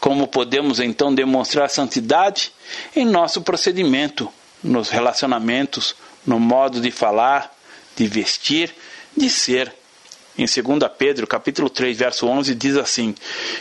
[0.00, 2.50] Como podemos então demonstrar santidade?
[2.96, 4.32] Em nosso procedimento,
[4.62, 5.94] nos relacionamentos,
[6.26, 7.54] no modo de falar,
[7.94, 8.74] de vestir,
[9.14, 9.79] de ser.
[10.40, 13.14] Em 2 Pedro, capítulo 3, verso 11, diz assim: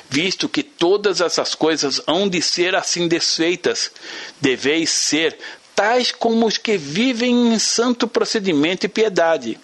[0.10, 3.92] Visto que todas essas coisas hão de ser assim desfeitas,
[4.40, 5.38] deveis ser
[5.76, 9.60] tais como os que vivem em santo procedimento e piedade.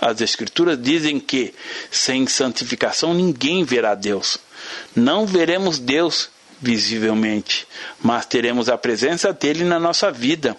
[0.00, 1.54] As Escrituras dizem que,
[1.88, 4.36] sem santificação, ninguém verá Deus.
[4.92, 7.64] Não veremos Deus visivelmente,
[8.02, 10.56] mas teremos a presença dele na nossa vida.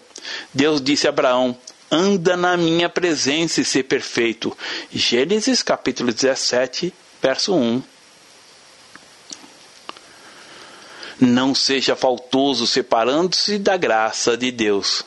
[0.54, 1.58] Deus disse a Abraão:
[1.92, 4.56] anda na minha presença e ser perfeito.
[4.92, 7.84] Gênesis capítulo 17, verso 1.
[11.20, 15.04] Não seja faltoso separando-se da graça de Deus.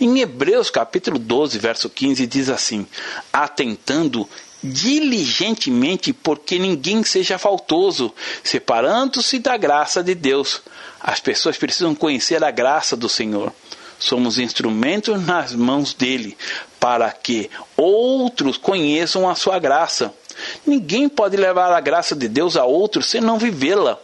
[0.00, 2.86] Em Hebreus capítulo 12, verso 15 diz assim:
[3.32, 4.28] atentando
[4.62, 8.12] diligentemente, porque ninguém seja faltoso,
[8.42, 10.62] separando-se da graça de Deus.
[11.00, 13.52] As pessoas precisam conhecer a graça do Senhor.
[13.98, 16.36] Somos instrumentos nas mãos dele
[16.78, 20.14] para que outros conheçam a sua graça.
[20.64, 23.98] Ninguém pode levar a graça de Deus a outros sem não vivê-la.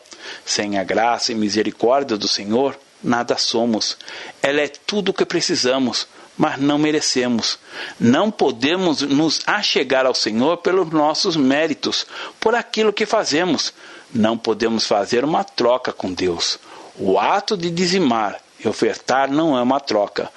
[0.44, 3.96] Sem a graça e misericórdia do Senhor, nada somos.
[4.42, 7.58] Ela é tudo o que precisamos mas não merecemos.
[7.98, 12.06] Não podemos nos achegar ao Senhor pelos nossos méritos,
[12.40, 13.72] por aquilo que fazemos.
[14.12, 16.58] Não podemos fazer uma troca com Deus.
[16.98, 20.30] O ato de dizimar e ofertar não é uma troca.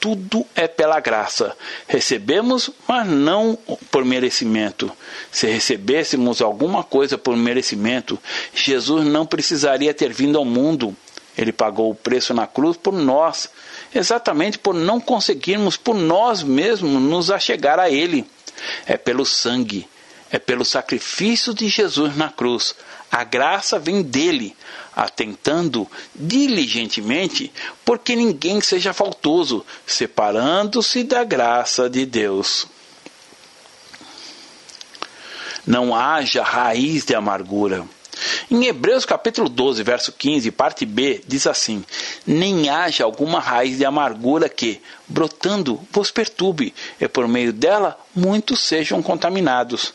[0.00, 1.56] Tudo é pela graça.
[1.86, 3.58] Recebemos, mas não
[3.90, 4.92] por merecimento.
[5.30, 8.18] Se recebêssemos alguma coisa por merecimento,
[8.54, 10.94] Jesus não precisaria ter vindo ao mundo.
[11.36, 13.48] Ele pagou o preço na cruz por nós
[13.94, 18.26] exatamente por não conseguirmos por nós mesmos nos achegar a Ele.
[18.86, 19.88] É pelo sangue,
[20.30, 22.74] é pelo sacrifício de Jesus na cruz.
[23.14, 24.56] A graça vem dele,
[24.92, 27.52] atentando diligentemente,
[27.84, 32.66] porque ninguém seja faltoso, separando-se da graça de Deus.
[35.64, 37.86] Não haja raiz de amargura.
[38.50, 41.84] Em Hebreus capítulo 12, verso 15, parte B, diz assim:
[42.26, 48.58] Nem haja alguma raiz de amargura que, brotando, vos perturbe, e por meio dela muitos
[48.58, 49.94] sejam contaminados.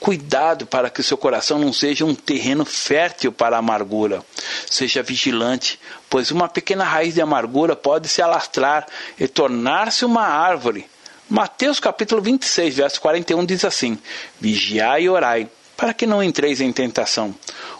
[0.00, 4.24] Cuidado para que seu coração não seja um terreno fértil para a amargura.
[4.68, 5.78] Seja vigilante,
[6.08, 8.86] pois uma pequena raiz de amargura pode se alastrar
[9.18, 10.88] e tornar-se uma árvore.
[11.28, 13.98] Mateus capítulo 26, verso 41 diz assim:
[14.40, 17.34] Vigiai e orai para que não entreis em tentação.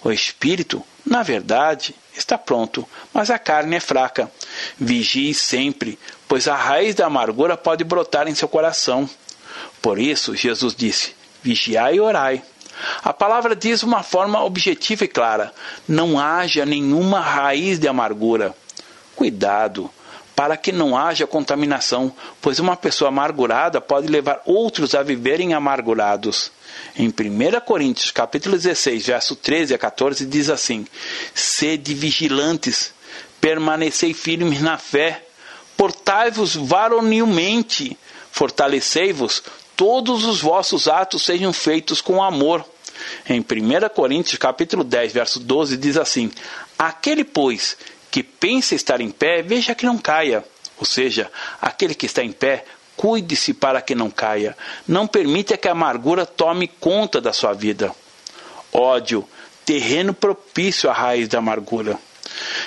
[0.04, 4.30] O espírito, na verdade, está pronto, mas a carne é fraca.
[4.78, 5.98] Vigie sempre,
[6.28, 9.08] pois a raiz da amargura pode brotar em seu coração.
[9.82, 12.42] Por isso, Jesus disse: Vigiai e orai.
[13.02, 15.52] A palavra diz uma forma objetiva e clara:
[15.86, 18.54] não haja nenhuma raiz de amargura.
[19.14, 19.90] Cuidado,
[20.34, 22.10] para que não haja contaminação,
[22.40, 26.50] pois uma pessoa amargurada pode levar outros a viverem amargurados.
[26.96, 30.86] Em 1 Coríntios, capítulo 16, verso 13 a 14, diz assim:
[31.34, 32.94] Sede vigilantes,
[33.40, 35.22] permanecei firmes na fé,
[35.76, 37.98] portai-vos varonilmente,
[38.30, 39.42] fortalecei-vos,
[39.80, 42.62] todos os vossos atos sejam feitos com amor.
[43.26, 43.44] Em 1
[43.94, 46.30] Coríntios, capítulo 10, verso 12, diz assim:
[46.78, 47.78] Aquele, pois,
[48.10, 50.44] que pensa estar em pé, veja que não caia.
[50.78, 54.54] Ou seja, aquele que está em pé, cuide-se para que não caia.
[54.86, 57.90] Não permita que a amargura tome conta da sua vida.
[58.70, 59.26] Ódio,
[59.64, 61.98] terreno propício à raiz da amargura.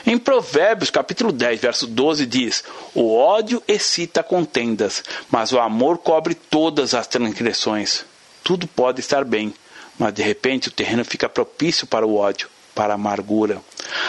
[0.05, 6.35] Em Provérbios, capítulo 10, verso 12, diz: O ódio excita contendas, mas o amor cobre
[6.35, 8.05] todas as transgressões.
[8.43, 9.53] Tudo pode estar bem,
[9.97, 13.61] mas de repente o terreno fica propício para o ódio, para a amargura.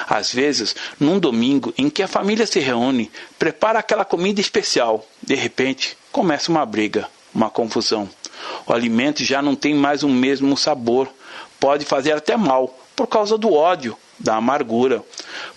[0.09, 5.35] Às vezes, num domingo em que a família se reúne, prepara aquela comida especial, de
[5.35, 8.09] repente começa uma briga, uma confusão.
[8.67, 11.09] O alimento já não tem mais o mesmo sabor,
[11.61, 15.03] pode fazer até mal por causa do ódio, da amargura.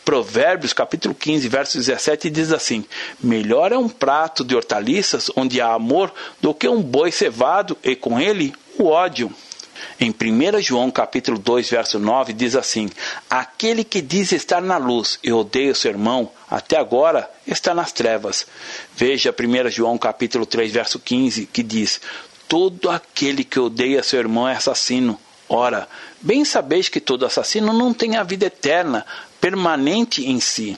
[0.03, 2.85] Provérbios capítulo 15, verso 17 diz assim:
[3.19, 7.95] Melhor é um prato de hortaliças onde há amor do que um boi cevado e
[7.95, 9.31] com ele o ódio.
[9.99, 12.89] Em 1 João capítulo 2, verso 9, diz assim:
[13.29, 18.45] Aquele que diz estar na luz e odeia seu irmão, até agora está nas trevas.
[18.95, 21.99] Veja 1 João capítulo 3, verso 15, que diz:
[22.47, 25.19] Todo aquele que odeia seu irmão é assassino.
[25.49, 25.87] Ora,
[26.21, 29.05] bem sabeis que todo assassino não tem a vida eterna,
[29.39, 30.77] permanente em si.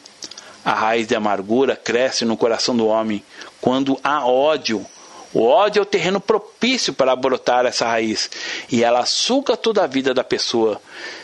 [0.64, 3.24] A raiz de amargura cresce no coração do homem
[3.60, 4.86] quando há ódio
[5.32, 8.32] o ódio é o terreno propício para brotar essa raiz,
[8.72, 10.82] e ela suga toda a vida da pessoa.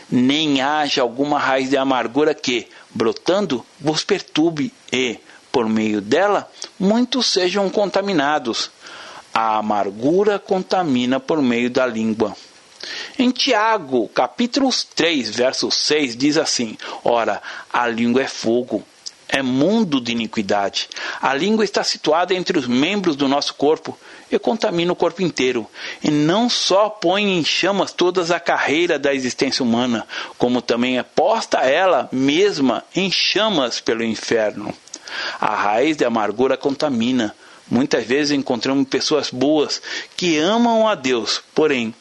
[0.09, 5.17] Nem haja alguma raiz de amargura que, brotando, vos perturbe e,
[5.51, 8.69] por meio dela, muitos sejam contaminados.
[9.33, 12.37] A amargura contamina por meio da língua.
[13.17, 18.83] Em Tiago, capítulo 3, verso 6, diz assim: Ora, a língua é fogo,
[19.27, 20.89] é mundo de iniquidade.
[21.21, 23.97] A língua está situada entre os membros do nosso corpo
[24.31, 25.67] e contamina o corpo inteiro.
[26.03, 30.07] E não só põe em chamas toda a carreira da existência humana,
[30.37, 34.73] como também é posta ela mesma em chamas pelo inferno.
[35.39, 37.35] A raiz de amargura contamina.
[37.69, 39.81] Muitas vezes encontramos pessoas boas
[40.15, 41.95] que amam a Deus, porém,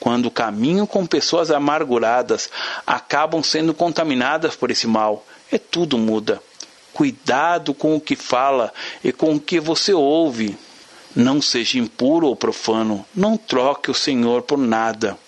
[0.00, 2.50] quando caminham com pessoas amarguradas,
[2.86, 6.42] acabam sendo contaminadas por esse mal e tudo muda.
[6.92, 8.72] Cuidado com o que fala
[9.04, 10.56] e com o que você ouve.
[11.14, 13.04] Não seja impuro ou profano.
[13.14, 15.18] Não troque o Senhor por nada.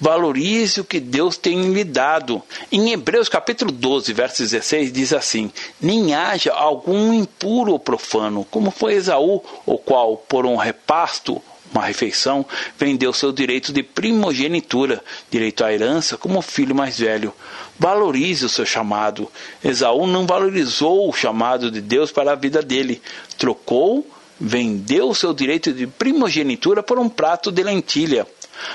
[0.00, 2.42] Valorize o que Deus tem lhe dado.
[2.72, 5.50] Em Hebreus capítulo 12, verso 16, diz assim:
[5.80, 11.42] Nem haja algum impuro ou profano, como foi Esaú, o qual, por um repasto,
[11.72, 12.44] uma refeição,
[12.78, 17.32] vendeu seu direito de primogenitura, direito à herança, como filho mais velho.
[17.78, 19.30] Valorize o seu chamado.
[19.62, 23.02] Esaú não valorizou o chamado de Deus para a vida dele.
[23.36, 24.08] Trocou,
[24.40, 28.26] vendeu seu direito de primogenitura por um prato de lentilha.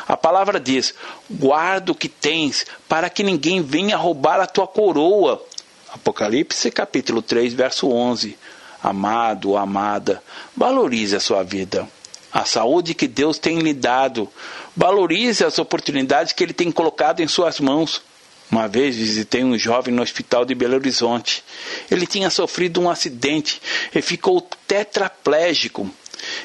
[0.07, 0.93] A palavra diz:
[1.29, 5.43] guarda o que tens, para que ninguém venha roubar a tua coroa.
[5.91, 8.37] Apocalipse capítulo 3, verso 11.
[8.81, 10.21] Amado, amada,
[10.55, 11.87] valorize a sua vida
[12.33, 14.27] a saúde que Deus tem lhe dado.
[14.75, 18.01] Valorize as oportunidades que Ele tem colocado em suas mãos.
[18.49, 21.43] Uma vez visitei um jovem no hospital de Belo Horizonte.
[21.89, 23.61] Ele tinha sofrido um acidente
[23.93, 25.89] e ficou tetraplégico.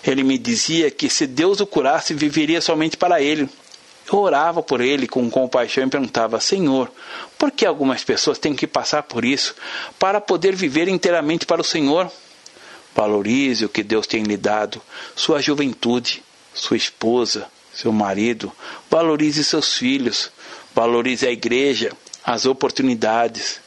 [0.06, 3.48] Ele me dizia que se Deus o curasse, viveria somente para ele.
[4.10, 6.90] Eu orava por ele com compaixão e perguntava: Senhor,
[7.38, 9.54] por que algumas pessoas têm que passar por isso
[9.98, 12.10] para poder viver inteiramente para o Senhor?
[12.98, 14.82] Valorize o que Deus tem lhe dado,
[15.14, 16.20] sua juventude,
[16.52, 18.50] sua esposa, seu marido.
[18.90, 20.32] Valorize seus filhos.
[20.74, 21.92] Valorize a igreja,
[22.24, 23.60] as oportunidades.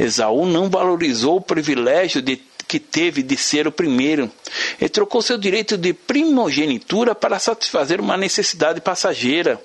[0.00, 4.32] Esaú não valorizou o privilégio de, que teve de ser o primeiro
[4.80, 9.62] e trocou seu direito de primogenitura para satisfazer uma necessidade passageira.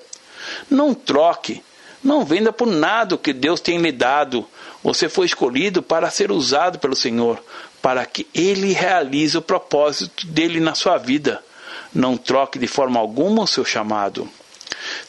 [0.68, 1.62] Não troque,
[2.02, 4.46] não venda por nada o que Deus tem lhe dado.
[4.82, 7.42] Você foi escolhido para ser usado pelo Senhor,
[7.84, 11.44] para que ele realize o propósito dele na sua vida.
[11.92, 14.26] Não troque de forma alguma o seu chamado.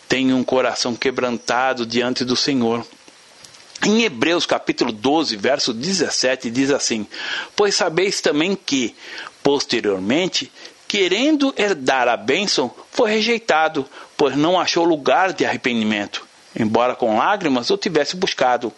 [0.10, 2.86] Tenha um coração quebrantado diante do Senhor.
[3.82, 7.08] Em Hebreus capítulo 12, verso 17, diz assim:
[7.56, 8.94] Pois sabeis também que,
[9.42, 10.52] posteriormente,
[10.86, 13.86] querendo herdar a bênção, foi rejeitado,
[14.18, 18.74] pois não achou lugar de arrependimento, embora com lágrimas o tivesse buscado.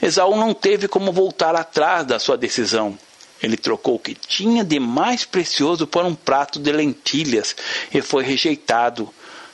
[0.00, 2.96] Esaú não teve como voltar atrás da sua decisão
[3.42, 7.56] Ele trocou o que tinha de mais precioso por um prato de lentilhas
[7.92, 9.08] e foi rejeitado.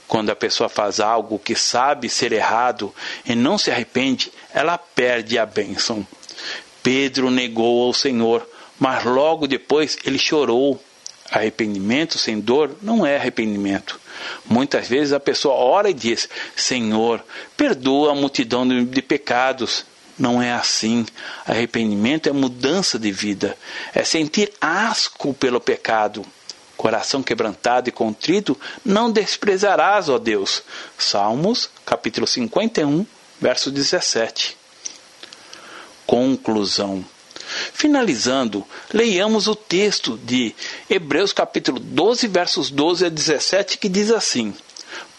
[0.09, 5.37] Quando a pessoa faz algo que sabe ser errado e não se arrepende, ela perde
[5.37, 6.07] a bênção.
[6.83, 10.81] Pedro negou ao Senhor, mas logo depois ele chorou.
[11.29, 13.99] Arrependimento sem dor não é arrependimento.
[14.49, 17.25] Muitas vezes a pessoa ora e diz: Senhor,
[17.57, 19.85] perdoa a multidão de pecados.
[20.19, 21.07] Não é assim.
[21.45, 23.57] Arrependimento é mudança de vida,
[23.95, 26.25] é sentir asco pelo pecado.
[26.77, 30.63] Coração quebrantado e contrito, não desprezarás, ó Deus.
[30.99, 33.07] Salmos, capítulo 51,
[33.41, 34.57] verso 17.
[36.07, 37.05] Conclusão.
[37.73, 40.55] Finalizando, leiamos o texto de
[40.91, 44.55] Hebreus capítulo 12, versos 12 a 17, que diz assim: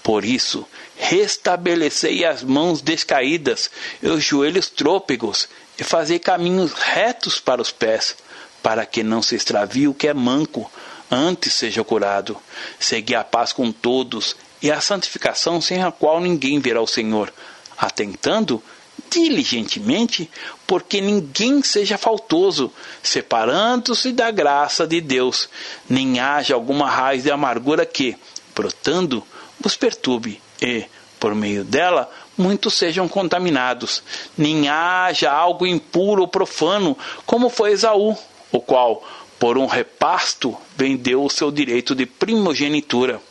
[0.03, 0.67] Por isso,
[0.97, 3.69] restabelecei as mãos descaídas
[4.01, 5.47] e os joelhos trôpegos,
[5.79, 8.15] e fazei caminhos retos para os pés,
[8.63, 10.69] para que não se extravie o que é manco,
[11.09, 12.35] antes seja curado.
[12.79, 17.31] Segui a paz com todos e a santificação sem a qual ninguém verá o Senhor,
[17.77, 18.61] atentando
[19.09, 20.29] diligentemente,
[20.65, 22.73] porque ninguém seja faltoso,
[23.03, 25.47] separando-se da graça de Deus,
[25.87, 28.17] nem haja alguma raiz de amargura que,
[28.55, 29.23] brotando,
[29.59, 30.85] vos perturbe e,
[31.19, 34.03] por meio dela, muitos sejam contaminados,
[34.37, 38.15] nem haja algo impuro ou profano, como foi Esaú,
[38.51, 39.03] o qual,
[39.39, 43.21] por um repasto, vendeu o seu direito de primogenitura.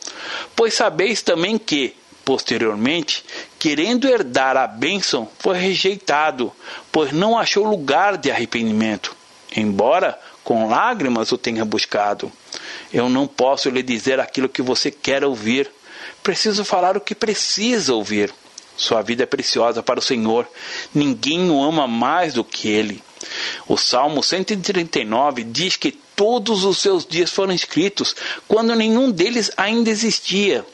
[0.55, 3.23] Pois sabeis também que, posteriormente,
[3.57, 6.51] querendo herdar a bênção, foi rejeitado,
[6.91, 9.15] pois não achou lugar de arrependimento,
[9.55, 12.31] embora com lágrimas o tenha buscado.
[12.93, 15.69] Eu não posso lhe dizer aquilo que você quer ouvir.
[16.27, 18.33] Preciso falar o que precisa ouvir.
[18.75, 20.45] Sua vida é preciosa para o Senhor.
[20.93, 23.01] Ninguém o ama mais do que Ele.
[23.65, 28.13] O Salmo 139 diz que todos os seus dias foram escritos,
[28.45, 30.65] quando nenhum deles ainda existia.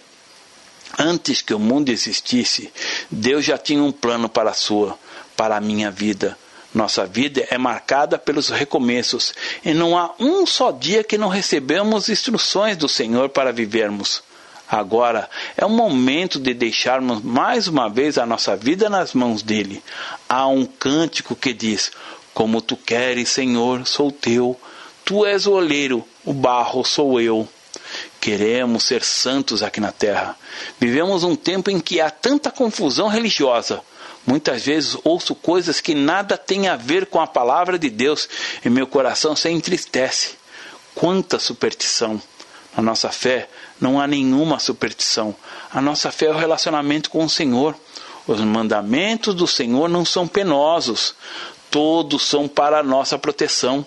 [0.98, 2.74] Antes que o mundo existisse,
[3.12, 4.98] Deus já tinha um plano para a sua,
[5.38, 6.36] para a minha vida.
[6.74, 12.10] Nossa vida é marcada pelos recomeços, e não há um só dia que não recebemos
[12.10, 14.24] instruções do Senhor para vivermos.
[14.70, 19.84] Agora é o momento de deixarmos mais uma vez a nossa vida nas mãos dele.
[20.28, 21.92] Há um cântico que diz:
[22.34, 24.60] Como tu queres, Senhor, sou teu.
[25.06, 27.48] Tu és o oleiro, o barro sou eu.
[28.22, 30.36] Queremos ser santos aqui na terra.
[30.80, 33.82] Vivemos um tempo em que há tanta confusão religiosa.
[34.26, 38.30] Muitas vezes ouço coisas que nada têm a ver com a palavra de Deus
[38.64, 40.36] e meu coração se entristece.
[40.96, 42.22] Quanta superstição!
[42.76, 43.50] Na nossa fé
[43.80, 45.36] não há nenhuma superstição.
[45.72, 47.76] A nossa fé é o relacionamento com o Senhor.
[48.28, 51.14] Os mandamentos do Senhor não são penosos,
[51.70, 53.86] todos são para a nossa proteção.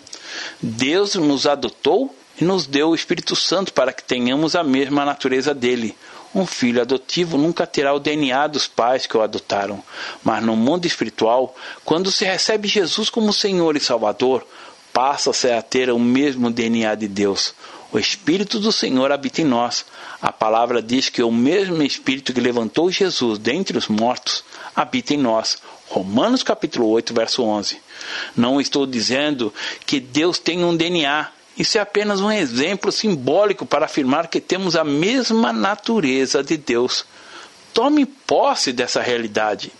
[0.61, 5.55] Deus nos adotou e nos deu o Espírito Santo para que tenhamos a mesma natureza
[5.55, 5.97] dele.
[6.35, 9.83] Um filho adotivo nunca terá o DNA dos pais que o adotaram,
[10.23, 14.47] mas no mundo espiritual, quando se recebe Jesus como Senhor e Salvador,
[14.93, 17.55] passa-se a ter o mesmo DNA de Deus.
[17.93, 19.85] O Espírito do Senhor habita em nós.
[20.21, 25.19] A palavra diz que o mesmo Espírito que levantou Jesus dentre os mortos habita em
[25.19, 25.59] nós.
[25.89, 27.81] Romanos capítulo 8, verso 11.
[28.37, 33.87] Não estou dizendo que Deus tem um DNA, isso é apenas um exemplo simbólico para
[33.87, 37.07] afirmar que temos a mesma natureza de Deus.
[37.73, 39.73] Tome posse dessa realidade.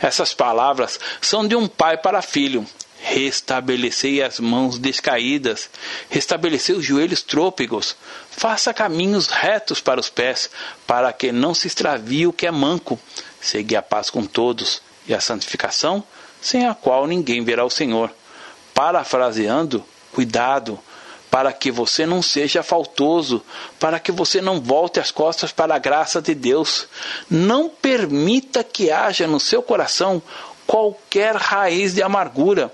[0.00, 2.66] Essas palavras são de um pai para filho.
[3.06, 5.68] Restabelecei as mãos descaídas,
[6.08, 7.94] restabelecei os joelhos trôpegos,
[8.30, 10.48] faça caminhos retos para os pés,
[10.86, 12.98] para que não se extravie o que é manco.
[13.42, 16.02] Segui a paz com todos e a santificação,
[16.40, 18.10] sem a qual ninguém verá o Senhor.
[18.72, 20.80] Parafraseando, cuidado,
[21.30, 23.44] para que você não seja faltoso,
[23.78, 26.88] para que você não volte as costas para a graça de Deus.
[27.28, 30.22] Não permita que haja no seu coração
[30.66, 32.72] qualquer raiz de amargura.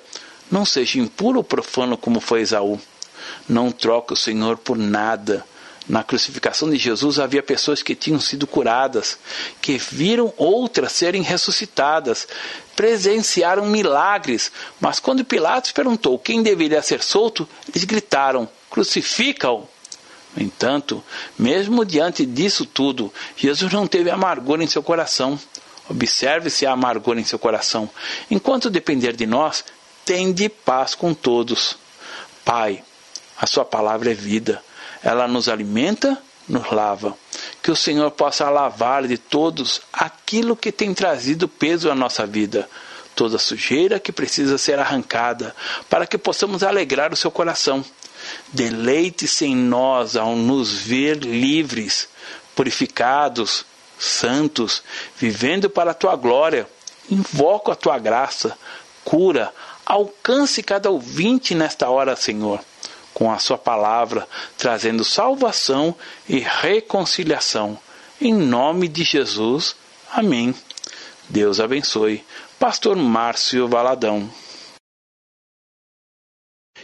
[0.50, 2.80] Não seja impuro ou profano como foi Esaú.
[3.48, 5.44] Não troque o Senhor por nada.
[5.88, 9.18] Na crucificação de Jesus havia pessoas que tinham sido curadas,
[9.60, 12.28] que viram outras serem ressuscitadas,
[12.76, 19.68] presenciaram milagres, mas quando Pilatos perguntou quem deveria ser solto, eles gritaram: crucifica-o.
[20.36, 21.02] No entanto,
[21.36, 25.40] mesmo diante disso tudo, Jesus não teve amargura em seu coração.
[25.88, 27.90] Observe se há amargura em seu coração.
[28.30, 29.64] Enquanto depender de nós,
[30.10, 31.78] tende paz com todos.
[32.44, 32.82] Pai,
[33.38, 34.60] a sua palavra é vida.
[35.04, 37.16] Ela nos alimenta, nos lava.
[37.62, 42.68] Que o Senhor possa lavar de todos aquilo que tem trazido peso à nossa vida.
[43.14, 45.54] toda sujeira que precisa ser arrancada,
[45.90, 47.84] para que possamos alegrar o seu coração.
[48.52, 52.08] Deleite-se em nós ao nos ver livres,
[52.56, 53.64] purificados,
[53.98, 54.82] santos,
[55.16, 56.66] vivendo para a tua glória.
[57.10, 58.56] Invoco a tua graça,
[59.04, 59.52] cura,
[59.90, 62.64] alcance cada ouvinte nesta hora, Senhor,
[63.12, 64.26] com a sua palavra,
[64.56, 65.96] trazendo salvação
[66.28, 67.76] e reconciliação.
[68.20, 69.74] Em nome de Jesus.
[70.12, 70.54] Amém.
[71.28, 72.24] Deus abençoe.
[72.56, 74.30] Pastor Márcio Valadão.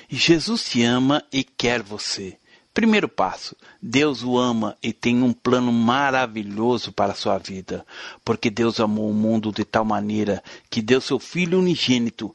[0.09, 2.37] Jesus te ama e quer você.
[2.75, 7.87] Primeiro passo: Deus o ama e tem um plano maravilhoso para a sua vida,
[8.25, 12.35] porque Deus amou o mundo de tal maneira que deu seu Filho unigênito